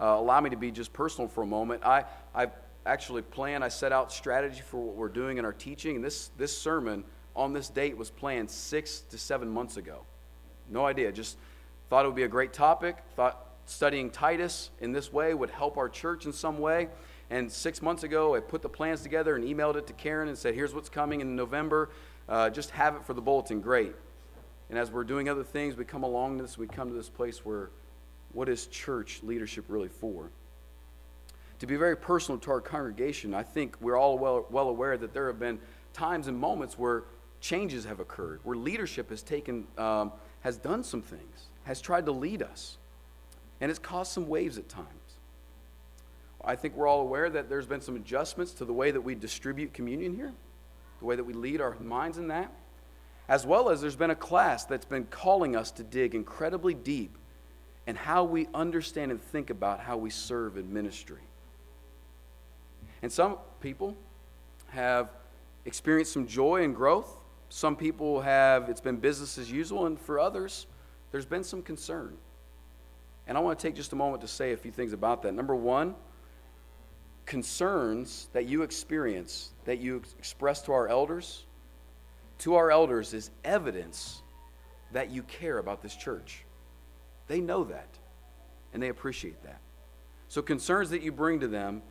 Uh, 0.02 0.16
allow 0.18 0.40
me 0.40 0.50
to 0.50 0.56
be 0.56 0.72
just 0.72 0.94
personal 0.94 1.28
for 1.28 1.44
a 1.44 1.48
moment. 1.48 1.84
I, 1.86 2.06
I 2.34 2.48
actually 2.86 3.22
planned, 3.22 3.64
I 3.64 3.68
set 3.68 3.92
out 3.92 4.12
strategy 4.12 4.62
for 4.62 4.78
what 4.78 4.96
we're 4.96 5.10
doing 5.10 5.38
in 5.38 5.46
our 5.46 5.54
teaching, 5.54 5.98
and 5.98 6.04
this, 6.04 6.32
this 6.38 6.58
sermon 6.58 7.04
on 7.36 7.54
this 7.54 7.70
date 7.70 7.98
was 7.98 8.10
planned 8.10 8.50
six 8.50 9.02
to 9.10 9.18
seven 9.18 9.50
months 9.50 9.78
ago. 9.78 10.02
No 10.70 10.86
idea, 10.86 11.12
just 11.12 11.38
thought 11.90 12.06
it 12.06 12.08
would 12.08 12.16
be 12.16 12.24
a 12.24 12.30
great 12.30 12.54
topic, 12.54 12.98
thought 13.16 13.46
studying 13.66 14.10
Titus 14.10 14.72
in 14.80 14.92
this 14.92 15.12
way 15.12 15.34
would 15.34 15.50
help 15.50 15.78
our 15.78 15.90
church 15.90 16.26
in 16.26 16.34
some 16.34 16.60
way. 16.60 16.88
And 17.30 17.52
six 17.52 17.82
months 17.82 18.04
ago, 18.04 18.36
I 18.36 18.40
put 18.40 18.62
the 18.62 18.70
plans 18.70 19.02
together 19.02 19.36
and 19.36 19.46
emailed 19.46 19.76
it 19.76 19.86
to 19.88 19.94
Karen 19.94 20.28
and 20.30 20.38
said, 20.38 20.56
here's 20.56 20.74
what's 20.74 20.90
coming 20.90 21.22
in 21.22 21.36
November. 21.36 21.90
Uh, 22.28 22.50
just 22.50 22.72
have 22.72 22.96
it 22.96 23.06
for 23.06 23.14
the 23.14 23.22
bulletin. 23.22 23.62
Great. 23.62 23.94
And 24.70 24.80
as 24.80 24.92
we're 24.92 25.04
doing 25.04 25.30
other 25.30 25.44
things, 25.44 25.76
we 25.76 25.86
come 25.86 26.04
along 26.04 26.38
this, 26.38 26.58
we 26.58 26.66
come 26.66 26.90
to 26.90 26.96
this 26.96 27.10
place 27.10 27.46
where 27.46 27.70
what 28.34 28.50
is 28.50 28.68
church 28.68 29.22
leadership 29.24 29.65
really 29.68 29.88
for? 29.88 30.32
To 31.60 31.68
be 31.68 31.76
very 31.76 31.98
personal 31.98 32.39
to 32.39 32.52
our 32.52 32.62
congregation, 32.62 33.34
I 33.34 33.44
think 33.44 33.76
we're 33.82 33.98
all 33.98 34.18
well, 34.18 34.46
well 34.50 34.70
aware 34.70 34.98
that 34.98 35.13
there 35.13 35.28
have 35.28 35.39
been 35.39 35.60
times 35.94 36.28
and 36.28 36.38
moments 36.38 36.78
where 36.78 37.04
changes 37.42 37.86
have 37.86 38.00
occurred, 38.00 38.39
where 38.44 38.56
leadership 38.56 39.10
has 39.10 39.22
taken, 39.22 39.68
um, 39.78 40.12
has 40.42 40.58
done 40.58 40.84
some 40.84 41.02
things, 41.02 41.48
has 41.63 41.82
tried 41.82 42.06
to 42.06 42.12
lead 42.12 42.42
us, 42.42 42.78
and 43.60 43.70
it's 43.70 43.80
caused 43.80 44.12
some 44.12 44.28
waves 44.28 44.58
at 44.58 44.70
times. 44.70 44.88
I 46.44 46.56
think 46.56 46.76
we're 46.76 46.88
all 46.88 47.02
aware 47.02 47.30
that 47.30 47.50
there's 47.50 47.65
been 47.65 47.82
some 47.82 47.96
adjustments 47.96 48.54
to 48.54 48.65
the 48.65 48.74
way 48.74 48.92
that 48.92 49.02
we 49.02 49.15
distribute 49.15 49.74
communion 49.74 50.15
here, 50.15 50.34
the 51.00 51.06
way 51.06 51.15
that 51.15 51.24
we 51.24 51.34
lead 51.34 51.60
our 51.60 51.78
minds 51.80 52.18
in 52.18 52.30
that, 52.30 52.54
as 53.28 53.46
well 53.46 53.70
as 53.70 53.82
there's 53.82 53.96
been 53.96 54.12
a 54.12 54.15
class 54.15 54.63
that's 54.63 54.86
been 54.86 55.06
calling 55.06 55.56
us 55.56 55.72
to 55.72 55.84
dig 55.84 56.15
incredibly 56.15 56.74
deep 56.74 57.18
in 57.89 57.95
how 57.95 58.23
we 58.23 58.47
understand 58.54 59.10
and 59.10 59.19
think 59.19 59.49
about 59.49 59.80
how 59.80 59.97
we 59.97 60.12
serve 60.12 60.58
in 60.58 60.71
ministry. 60.71 61.23
And 63.02 63.12
some 63.12 63.38
people 63.62 63.97
have 64.67 65.10
experienced 65.65 66.13
some 66.13 66.28
joy 66.28 66.63
and 66.63 66.75
growth. 66.75 67.12
Some 67.49 67.75
people 67.75 68.21
have, 68.21 68.69
it's 68.69 68.80
been 68.80 68.97
business 68.97 69.39
as 69.39 69.52
usual. 69.52 69.88
And 69.88 69.99
for 69.99 70.19
others, 70.19 70.67
there's 71.12 71.25
been 71.25 71.43
some 71.43 71.63
concern. 71.63 72.15
And 73.25 73.36
I 73.36 73.41
want 73.41 73.58
to 73.58 73.67
take 73.67 73.75
just 73.75 73.91
a 73.91 73.95
moment 73.95 74.21
to 74.21 74.28
say 74.28 74.54
a 74.54 74.58
few 74.58 74.71
things 74.71 74.93
about 74.93 75.23
that. 75.23 75.34
Number 75.34 75.56
one, 75.56 75.95
concerns 77.25 78.30
that 78.34 78.45
you 78.45 78.62
experience, 78.62 79.49
that 79.65 79.80
you 79.80 80.04
express 80.19 80.62
to 80.62 80.73
our 80.73 80.88
elders, 80.88 81.47
to 82.38 82.54
our 82.54 82.69
elders 82.69 83.15
is 83.15 83.32
evidence 83.43 84.21
that 84.91 85.10
you 85.10 85.23
care 85.23 85.58
about 85.58 85.82
this 85.82 85.95
church. 85.95 86.45
They 87.30 87.39
know 87.39 87.63
that, 87.63 87.88
and 88.74 88.84
they 88.84 88.89
appreciate 88.89 89.42
that. 89.44 89.62
So, 90.28 90.42
concerns 90.42 90.89
that 90.89 91.04
you 91.04 91.12
bring 91.13 91.39
to 91.39 91.48
them 91.48 91.82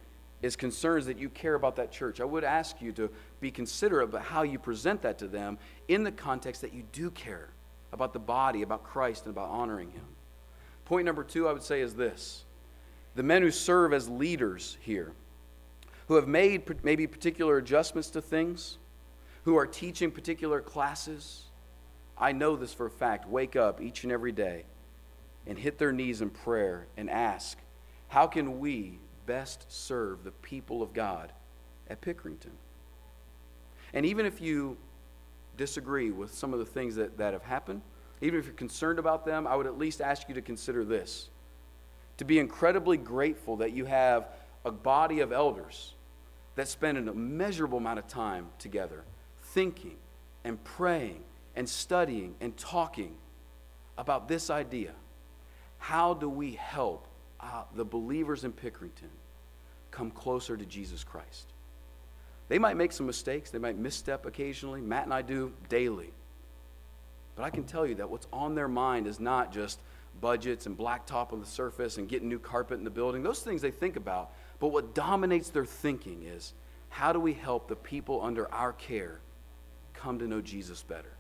is 0.43 0.57
concerns 0.57 1.07
that 1.07 1.17
you 1.17 1.29
care 1.29 1.55
about 1.55 1.77
that 1.77 1.91
church. 1.91 2.21
I 2.21 2.25
would 2.25 2.45
ask 2.45 2.83
you 2.83 2.93
to 2.93 3.09
be 3.41 3.51
considerate 3.51 4.11
about 4.11 4.23
how 4.23 4.43
you 4.43 4.59
present 4.59 5.01
that 5.03 5.19
to 5.19 5.29
them 5.29 5.59
in 5.87 6.05
the 6.05 6.13
context 6.13 6.61
that 6.61 6.75
you 6.75 6.83
do 6.93 7.11
care 7.11 7.49
about 7.93 8.13
the 8.13 8.19
body, 8.19 8.63
about 8.63 8.83
Christ, 8.83 9.27
and 9.27 9.35
about 9.35 9.49
honoring 9.49 9.91
Him. 9.91 10.05
Point 10.85 11.07
number 11.07 11.25
two, 11.25 11.49
I 11.49 11.53
would 11.53 11.63
say, 11.63 11.81
is 11.81 11.95
this 11.95 12.45
the 13.15 13.23
men 13.23 13.43
who 13.43 13.51
serve 13.51 13.93
as 13.93 14.09
leaders 14.09 14.77
here 14.81 15.13
who 16.09 16.15
have 16.15 16.27
made 16.27 16.83
maybe 16.83 17.07
particular 17.07 17.59
adjustments 17.59 18.09
to 18.11 18.21
things, 18.21 18.79
who 19.45 19.57
are 19.57 19.67
teaching 19.67 20.11
particular 20.11 20.61
classes. 20.61 21.45
I 22.17 22.33
know 22.33 22.57
this 22.57 22.73
for 22.73 22.87
a 22.87 22.91
fact. 22.91 23.29
Wake 23.29 23.55
up 23.55 23.81
each 23.81 24.03
and 24.03 24.13
every 24.13 24.33
day 24.33 24.65
and 25.49 25.59
hit 25.59 25.79
their 25.79 25.93
knees 25.93 26.21
in 26.21 26.31
prayer 26.31 26.87
and 26.97 27.11
ask, 27.11 27.59
How 28.09 28.27
can 28.27 28.61
we 28.61 29.01
best 29.27 29.65
serve 29.69 30.23
the 30.23 30.31
people 30.31 30.83
of 30.83 30.93
God 30.93 31.33
at 31.89 32.01
Pickerington? 32.01 32.53
And 33.93 34.07
even 34.07 34.27
if 34.27 34.41
you 34.41 34.77
disagree 35.57 36.11
with 36.11 36.33
some 36.33 36.53
of 36.53 36.59
the 36.59 36.67
things 36.67 36.95
that, 36.97 37.17
that 37.19 37.33
have 37.33 37.43
happened, 37.43 37.83
even 38.21 38.39
if 38.39 38.45
you're 38.45 38.55
concerned 38.55 38.99
about 38.99 39.25
them, 39.25 39.47
I 39.47 39.57
would 39.57 39.67
at 39.67 39.79
least 39.79 40.01
ask 40.01 40.29
you 40.29 40.35
to 40.35 40.43
consider 40.43 40.85
this 40.85 41.31
to 42.19 42.25
be 42.25 42.39
incredibly 42.39 42.97
grateful 42.97 43.57
that 43.57 43.73
you 43.73 43.85
have 43.85 44.29
a 44.65 44.73
body 44.73 45.21
of 45.21 45.33
elders 45.33 45.95
that 46.57 46.69
spend 46.69 46.99
an 46.99 47.09
immeasurable 47.09 47.79
amount 47.79 47.99
of 47.99 48.09
time 48.09 48.49
together 48.59 49.05
thinking 49.41 49.97
and 50.45 50.63
praying 50.65 51.23
and 51.55 51.69
studying 51.69 52.35
and 52.41 52.57
talking 52.57 53.15
about 53.97 54.29
this 54.29 54.51
idea. 54.51 54.93
How 55.79 56.15
do 56.15 56.29
we 56.29 56.53
help 56.53 57.09
uh, 57.41 57.65
the 57.75 57.85
believers 57.85 58.45
in 58.45 58.53
Pickerington 58.53 59.11
come 59.91 60.11
closer 60.11 60.57
to 60.57 60.67
Jesus 60.67 61.05
Christ? 61.05 61.53
They 62.49 62.59
might 62.59 62.77
make 62.77 62.93
some 62.93 63.07
mistakes, 63.07 63.51
they 63.51 63.59
might 63.59 63.77
misstep 63.77 64.27
occasionally. 64.27 64.81
Matt 64.81 65.05
and 65.05 65.15
I 65.15 65.23
do 65.23 65.53
daily. 65.69 66.11
But 67.37 67.45
I 67.45 67.51
can 67.51 67.65
tell 67.65 67.87
you 67.87 67.95
that 67.97 68.11
what's 68.11 68.27
on 68.33 68.55
their 68.55 68.69
mind 68.69 69.07
is 69.07 69.21
not 69.21 69.53
just 69.53 69.79
budgets 70.21 70.67
and 70.67 70.77
blacktop 70.77 71.33
on 71.33 71.41
the 71.41 71.47
surface 71.47 71.99
and 71.99 72.09
getting 72.09 72.29
new 72.29 72.39
carpet 72.39 72.79
in 72.79 72.85
the 72.85 72.91
building. 72.91 73.23
Those 73.23 73.41
things 73.41 73.63
they 73.63 73.71
think 73.71 73.97
about. 73.97 74.33
But 74.59 74.69
what 74.69 74.95
dominates 74.95 75.51
their 75.51 75.65
thinking 75.65 76.25
is 76.25 76.55
how 76.89 77.13
do 77.13 77.21
we 77.21 77.35
help 77.35 77.69
the 77.69 77.77
people 77.77 78.23
under 78.23 78.53
our 78.53 78.73
care 78.73 79.21
come 79.95 80.19
to 80.19 80.27
know 80.27 80.41
Jesus 80.41 80.83
better? 80.83 81.18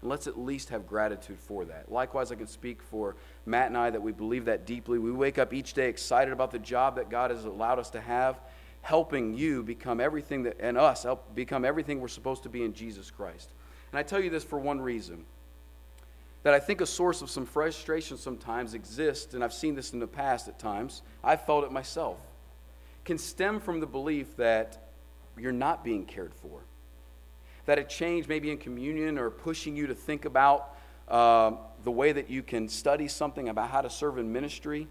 And 0.00 0.10
let's 0.10 0.26
at 0.26 0.38
least 0.38 0.68
have 0.68 0.86
gratitude 0.86 1.38
for 1.38 1.64
that. 1.64 1.90
Likewise, 1.90 2.30
I 2.30 2.36
can 2.36 2.46
speak 2.46 2.82
for 2.82 3.16
Matt 3.46 3.66
and 3.68 3.76
I 3.76 3.90
that 3.90 4.00
we 4.00 4.12
believe 4.12 4.44
that 4.44 4.66
deeply. 4.66 4.98
We 4.98 5.10
wake 5.10 5.38
up 5.38 5.52
each 5.52 5.74
day 5.74 5.88
excited 5.88 6.32
about 6.32 6.50
the 6.50 6.58
job 6.58 6.96
that 6.96 7.10
God 7.10 7.30
has 7.30 7.44
allowed 7.44 7.78
us 7.78 7.90
to 7.90 8.00
have, 8.00 8.38
helping 8.82 9.34
you 9.34 9.62
become 9.62 10.00
everything 10.00 10.44
that, 10.44 10.56
and 10.60 10.78
us 10.78 11.02
help 11.02 11.34
become 11.34 11.64
everything 11.64 12.00
we're 12.00 12.08
supposed 12.08 12.44
to 12.44 12.48
be 12.48 12.62
in 12.62 12.74
Jesus 12.74 13.10
Christ. 13.10 13.50
And 13.90 13.98
I 13.98 14.02
tell 14.02 14.22
you 14.22 14.30
this 14.30 14.44
for 14.44 14.58
one 14.58 14.80
reason 14.80 15.24
that 16.44 16.54
I 16.54 16.60
think 16.60 16.80
a 16.80 16.86
source 16.86 17.20
of 17.20 17.28
some 17.28 17.44
frustration 17.44 18.16
sometimes 18.16 18.74
exists, 18.74 19.34
and 19.34 19.42
I've 19.42 19.52
seen 19.52 19.74
this 19.74 19.92
in 19.92 19.98
the 19.98 20.06
past 20.06 20.46
at 20.46 20.58
times. 20.58 21.02
I've 21.24 21.44
felt 21.44 21.64
it 21.64 21.72
myself 21.72 22.18
can 23.08 23.16
stem 23.16 23.58
from 23.58 23.80
the 23.80 23.86
belief 23.86 24.36
that 24.36 24.90
you're 25.38 25.50
not 25.50 25.82
being 25.82 26.04
cared 26.04 26.34
for. 26.34 26.60
That 27.68 27.78
a 27.78 27.84
change, 27.84 28.28
maybe 28.28 28.50
in 28.50 28.56
communion 28.56 29.18
or 29.18 29.28
pushing 29.28 29.76
you 29.76 29.88
to 29.88 29.94
think 29.94 30.24
about 30.24 30.74
uh, 31.06 31.52
the 31.84 31.90
way 31.90 32.12
that 32.12 32.30
you 32.30 32.42
can 32.42 32.66
study 32.66 33.08
something 33.08 33.50
about 33.50 33.68
how 33.68 33.82
to 33.82 33.90
serve 33.90 34.16
in 34.16 34.32
ministry, 34.32 34.88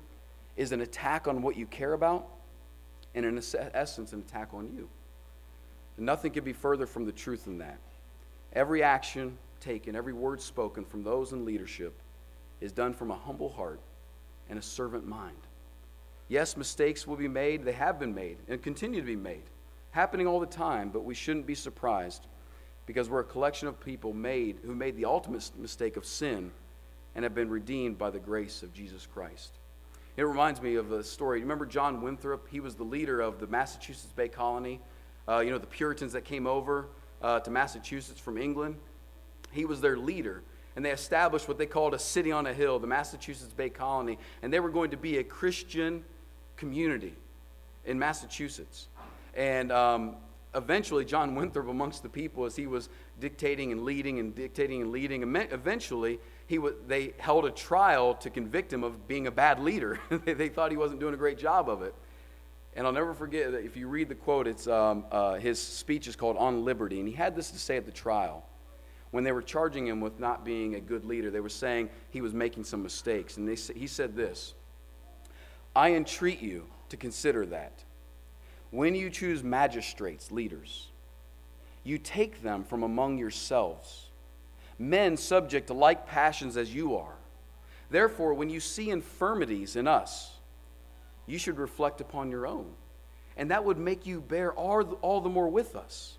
is 0.55 0.71
an 0.71 0.81
attack 0.81 1.27
on 1.27 1.41
what 1.41 1.57
you 1.57 1.65
care 1.65 1.93
about, 1.93 2.27
and 3.15 3.25
in 3.25 3.41
essence, 3.73 4.13
an 4.13 4.19
attack 4.19 4.49
on 4.53 4.69
you. 4.75 4.87
Nothing 5.97 6.31
could 6.31 6.43
be 6.43 6.53
further 6.53 6.85
from 6.85 7.07
the 7.07 7.11
truth 7.11 7.45
than 7.45 7.57
that. 7.57 7.79
Every 8.53 8.83
action 8.83 9.39
taken, 9.59 9.95
every 9.95 10.13
word 10.13 10.39
spoken 10.39 10.85
from 10.85 11.01
those 11.01 11.31
in 11.31 11.45
leadership 11.45 11.99
is 12.61 12.71
done 12.71 12.93
from 12.93 13.09
a 13.09 13.17
humble 13.17 13.49
heart 13.49 13.79
and 14.51 14.59
a 14.59 14.61
servant 14.61 15.07
mind. 15.07 15.47
Yes, 16.27 16.55
mistakes 16.55 17.07
will 17.07 17.15
be 17.15 17.27
made. 17.27 17.65
They 17.65 17.71
have 17.71 17.97
been 17.97 18.13
made 18.13 18.37
and 18.47 18.61
continue 18.61 19.01
to 19.01 19.07
be 19.07 19.15
made, 19.15 19.45
happening 19.89 20.27
all 20.27 20.39
the 20.39 20.45
time, 20.45 20.89
but 20.89 21.03
we 21.03 21.15
shouldn't 21.15 21.47
be 21.47 21.55
surprised 21.55 22.27
because 22.87 23.09
we're 23.09 23.19
a 23.19 23.23
collection 23.23 23.67
of 23.67 23.79
people 23.79 24.13
made 24.13 24.57
who 24.65 24.73
made 24.73 24.95
the 24.95 25.05
ultimate 25.05 25.51
mistake 25.59 25.95
of 25.95 26.05
sin 26.05 26.51
and 27.13 27.23
have 27.23 27.35
been 27.35 27.49
redeemed 27.49 27.99
by 27.99 28.09
the 28.09 28.19
grace 28.19 28.63
of 28.63 28.73
Jesus 28.73 29.05
Christ. 29.05 29.59
It 30.15 30.23
reminds 30.23 30.59
me 30.63 30.75
of 30.75 30.91
a 30.91 31.03
story. 31.03 31.37
You 31.37 31.45
remember 31.45 31.67
John 31.67 32.01
Winthrop? 32.01 32.47
He 32.49 32.59
was 32.59 32.73
the 32.73 32.83
leader 32.83 33.21
of 33.21 33.39
the 33.39 33.45
Massachusetts 33.45 34.13
Bay 34.15 34.27
Colony 34.27 34.79
uh, 35.27 35.39
you 35.39 35.51
know, 35.51 35.57
the 35.57 35.67
Puritans 35.67 36.13
that 36.13 36.23
came 36.23 36.47
over 36.47 36.87
uh, 37.21 37.39
to 37.41 37.51
Massachusetts 37.51 38.19
from 38.19 38.37
England. 38.37 38.77
He 39.51 39.65
was 39.65 39.81
their 39.81 39.97
leader. 39.97 40.43
And 40.75 40.85
they 40.85 40.91
established 40.91 41.47
what 41.47 41.57
they 41.57 41.65
called 41.65 41.93
a 41.93 41.99
city 41.99 42.31
on 42.31 42.45
a 42.45 42.53
hill, 42.53 42.79
the 42.79 42.87
Massachusetts 42.87 43.53
Bay 43.53 43.69
Colony. 43.69 44.19
And 44.41 44.53
they 44.53 44.59
were 44.59 44.69
going 44.69 44.91
to 44.91 44.97
be 44.97 45.17
a 45.17 45.23
Christian 45.23 46.03
community 46.55 47.15
in 47.85 47.97
Massachusetts. 47.97 48.87
And 49.35 49.71
um, 49.71 50.15
eventually, 50.55 51.05
John 51.05 51.35
Winthrop, 51.35 51.67
amongst 51.67 52.03
the 52.03 52.09
people, 52.09 52.45
as 52.45 52.55
he 52.55 52.67
was 52.67 52.89
dictating 53.19 53.71
and 53.71 53.83
leading 53.83 54.19
and 54.19 54.33
dictating 54.33 54.81
and 54.81 54.91
leading, 54.91 55.23
eventually 55.23 56.19
he 56.47 56.59
they 56.87 57.13
held 57.17 57.45
a 57.45 57.51
trial 57.51 58.15
to 58.15 58.29
convict 58.29 58.71
him 58.71 58.83
of 58.83 59.07
being 59.07 59.27
a 59.27 59.31
bad 59.31 59.59
leader. 59.59 59.99
they 60.25 60.49
thought 60.49 60.71
he 60.71 60.77
wasn't 60.77 60.99
doing 60.99 61.13
a 61.13 61.17
great 61.17 61.37
job 61.37 61.69
of 61.69 61.81
it. 61.81 61.93
And 62.75 62.85
I'll 62.85 62.93
never 62.93 63.15
forget 63.15 63.51
that 63.53 63.65
if 63.65 63.75
you 63.75 63.87
read 63.87 64.07
the 64.07 64.15
quote, 64.15 64.47
it's, 64.47 64.67
um, 64.67 65.05
uh, 65.11 65.33
his 65.33 65.59
speech 65.59 66.07
is 66.07 66.15
called 66.15 66.37
On 66.37 66.63
Liberty. 66.63 66.99
And 66.99 67.07
he 67.07 67.15
had 67.15 67.35
this 67.35 67.49
to 67.49 67.57
say 67.57 67.75
at 67.75 67.85
the 67.85 67.91
trial. 67.91 68.45
When 69.09 69.23
they 69.23 69.31
were 69.31 69.41
charging 69.41 69.87
him 69.87 69.99
with 69.99 70.19
not 70.19 70.45
being 70.45 70.75
a 70.75 70.79
good 70.79 71.03
leader, 71.03 71.31
they 71.31 71.39
were 71.39 71.49
saying 71.49 71.89
he 72.11 72.21
was 72.21 72.33
making 72.33 72.65
some 72.65 72.83
mistakes. 72.83 73.37
And 73.37 73.47
they, 73.47 73.55
he 73.73 73.87
said 73.87 74.15
this 74.15 74.53
I 75.75 75.93
entreat 75.93 76.41
you 76.41 76.67
to 76.89 76.97
consider 76.97 77.45
that. 77.47 77.83
When 78.71 78.95
you 78.95 79.09
choose 79.09 79.43
magistrates, 79.43 80.31
leaders, 80.31 80.87
you 81.83 81.97
take 81.97 82.41
them 82.41 82.63
from 82.63 82.83
among 82.83 83.17
yourselves, 83.17 84.09
men 84.77 85.15
subject 85.15 85.67
to 85.67 85.73
like 85.73 86.05
passions 86.05 86.57
as 86.57 86.73
you 86.73 86.97
are. 86.97 87.15
Therefore, 87.89 88.33
when 88.33 88.49
you 88.49 88.59
see 88.59 88.89
infirmities 88.89 89.75
in 89.77 89.87
us, 89.87 90.31
you 91.25 91.37
should 91.37 91.57
reflect 91.57 92.01
upon 92.01 92.29
your 92.29 92.45
own. 92.45 92.73
And 93.37 93.51
that 93.51 93.63
would 93.63 93.77
make 93.77 94.05
you 94.05 94.19
bear 94.19 94.51
all, 94.51 95.21
the 95.21 95.29
more 95.29 95.47
with 95.47 95.75
us, 95.75 96.17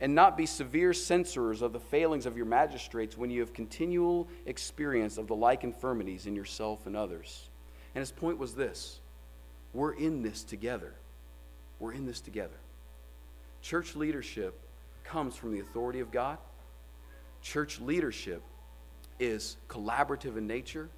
and 0.00 0.14
not 0.14 0.36
be 0.36 0.46
severe 0.46 0.92
censors 0.92 1.62
of 1.62 1.72
the 1.72 1.80
failings 1.80 2.26
of 2.26 2.36
your 2.36 2.46
magistrates 2.46 3.16
when 3.16 3.30
you 3.30 3.40
have 3.40 3.52
continual 3.52 4.28
experience 4.46 5.18
of 5.18 5.26
the 5.26 5.34
like 5.34 5.64
infirmities 5.64 6.26
in 6.26 6.36
yourself 6.36 6.86
and 6.86 6.96
others. 6.96 7.48
And 7.94 8.00
his 8.00 8.12
point 8.12 8.38
was 8.38 8.54
this 8.54 9.00
we're 9.72 9.94
in 9.94 10.22
this 10.22 10.44
together. 10.44 10.94
We're 11.80 11.92
in 11.92 12.06
this 12.06 12.20
together. 12.20 12.56
Church 13.62 13.96
leadership 13.96 14.58
comes 15.02 15.34
from 15.34 15.52
the 15.52 15.60
authority 15.60 16.00
of 16.00 16.12
God. 16.12 16.38
Church 17.42 17.80
leadership 17.80 18.42
is 19.18 19.56
collaborative 19.68 20.36
in 20.36 20.46
nature, 20.46 20.88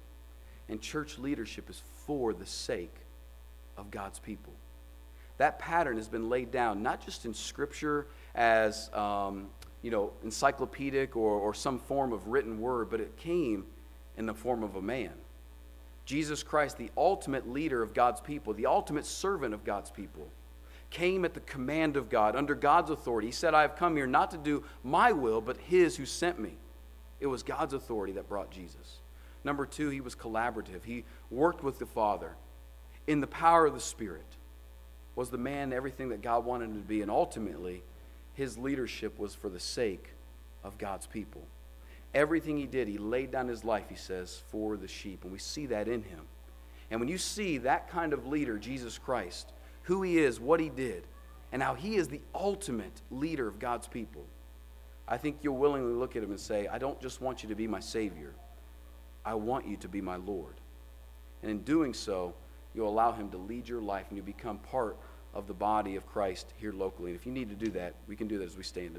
and 0.69 0.81
church 0.81 1.17
leadership 1.17 1.69
is 1.69 1.81
for 2.05 2.33
the 2.33 2.45
sake 2.45 2.93
of 3.77 3.89
God's 3.91 4.19
people. 4.19 4.53
That 5.37 5.57
pattern 5.57 5.97
has 5.97 6.07
been 6.07 6.29
laid 6.29 6.51
down 6.51 6.83
not 6.83 7.03
just 7.03 7.25
in 7.25 7.33
Scripture 7.33 8.07
as 8.35 8.93
um, 8.93 9.47
you 9.81 9.89
know 9.89 10.11
encyclopedic 10.23 11.15
or, 11.15 11.39
or 11.39 11.53
some 11.53 11.79
form 11.79 12.13
of 12.13 12.27
written 12.27 12.59
word, 12.59 12.89
but 12.89 12.99
it 12.99 13.17
came 13.17 13.65
in 14.17 14.25
the 14.25 14.33
form 14.33 14.63
of 14.63 14.75
a 14.75 14.81
man. 14.81 15.11
Jesus 16.05 16.43
Christ, 16.43 16.77
the 16.77 16.91
ultimate 16.97 17.49
leader 17.49 17.81
of 17.81 17.93
God's 17.93 18.21
people, 18.21 18.53
the 18.53 18.65
ultimate 18.65 19.05
servant 19.05 19.53
of 19.53 19.63
God's 19.63 19.89
people, 19.89 20.27
came 20.93 21.25
at 21.25 21.33
the 21.33 21.39
command 21.39 21.97
of 21.97 22.07
God, 22.07 22.35
under 22.35 22.53
God's 22.53 22.91
authority. 22.91 23.27
He 23.27 23.33
said, 23.33 23.55
I 23.55 23.63
have 23.63 23.75
come 23.75 23.95
here 23.95 24.05
not 24.05 24.29
to 24.31 24.37
do 24.37 24.63
my 24.83 25.11
will, 25.11 25.41
but 25.41 25.57
his 25.57 25.97
who 25.97 26.05
sent 26.05 26.39
me. 26.39 26.53
It 27.19 27.25
was 27.25 27.41
God's 27.41 27.73
authority 27.73 28.13
that 28.13 28.29
brought 28.29 28.51
Jesus. 28.51 28.99
Number 29.43 29.65
two, 29.65 29.89
he 29.89 30.01
was 30.01 30.15
collaborative. 30.15 30.83
He 30.85 31.03
worked 31.31 31.63
with 31.63 31.79
the 31.79 31.87
Father 31.87 32.35
in 33.07 33.21
the 33.21 33.27
power 33.27 33.65
of 33.65 33.73
the 33.73 33.79
Spirit. 33.79 34.25
Was 35.15 35.31
the 35.31 35.37
man 35.37 35.73
everything 35.73 36.09
that 36.09 36.21
God 36.21 36.45
wanted 36.45 36.65
him 36.65 36.75
to 36.75 36.87
be? 36.87 37.01
And 37.01 37.09
ultimately, 37.09 37.81
his 38.35 38.59
leadership 38.59 39.17
was 39.17 39.33
for 39.33 39.49
the 39.49 39.59
sake 39.59 40.09
of 40.63 40.77
God's 40.77 41.07
people. 41.07 41.41
Everything 42.13 42.55
he 42.57 42.67
did, 42.67 42.87
he 42.87 42.99
laid 42.99 43.31
down 43.31 43.47
his 43.47 43.63
life, 43.63 43.85
he 43.89 43.95
says, 43.95 44.43
for 44.49 44.77
the 44.77 44.87
sheep. 44.87 45.23
And 45.23 45.31
we 45.31 45.39
see 45.39 45.65
that 45.65 45.87
in 45.87 46.03
him. 46.03 46.21
And 46.91 46.99
when 46.99 47.09
you 47.09 47.17
see 47.17 47.57
that 47.59 47.89
kind 47.89 48.13
of 48.13 48.27
leader, 48.27 48.59
Jesus 48.59 48.99
Christ, 48.99 49.51
who 49.83 50.01
he 50.01 50.17
is, 50.17 50.39
what 50.39 50.59
he 50.59 50.69
did, 50.69 51.03
and 51.51 51.61
how 51.61 51.75
he 51.75 51.95
is 51.95 52.07
the 52.07 52.21
ultimate 52.33 53.01
leader 53.11 53.47
of 53.47 53.59
God's 53.59 53.87
people, 53.87 54.25
I 55.07 55.17
think 55.17 55.37
you'll 55.41 55.57
willingly 55.57 55.93
look 55.93 56.15
at 56.15 56.23
him 56.23 56.31
and 56.31 56.39
say, 56.39 56.67
I 56.67 56.77
don't 56.77 56.99
just 57.01 57.21
want 57.21 57.43
you 57.43 57.49
to 57.49 57.55
be 57.55 57.67
my 57.67 57.79
Savior, 57.79 58.33
I 59.25 59.35
want 59.35 59.67
you 59.67 59.77
to 59.77 59.87
be 59.87 60.01
my 60.01 60.15
Lord. 60.15 60.55
And 61.41 61.51
in 61.51 61.59
doing 61.59 61.93
so, 61.93 62.33
you'll 62.73 62.89
allow 62.89 63.11
him 63.11 63.29
to 63.31 63.37
lead 63.37 63.67
your 63.67 63.81
life 63.81 64.05
and 64.09 64.17
you 64.17 64.23
become 64.23 64.57
part 64.57 64.97
of 65.33 65.47
the 65.47 65.53
body 65.53 65.95
of 65.95 66.05
Christ 66.05 66.53
here 66.57 66.71
locally. 66.71 67.11
And 67.11 67.19
if 67.19 67.25
you 67.25 67.31
need 67.31 67.49
to 67.49 67.55
do 67.55 67.71
that, 67.71 67.95
we 68.07 68.15
can 68.15 68.27
do 68.27 68.37
that 68.39 68.45
as 68.45 68.57
we 68.57 68.63
stand 68.63 68.95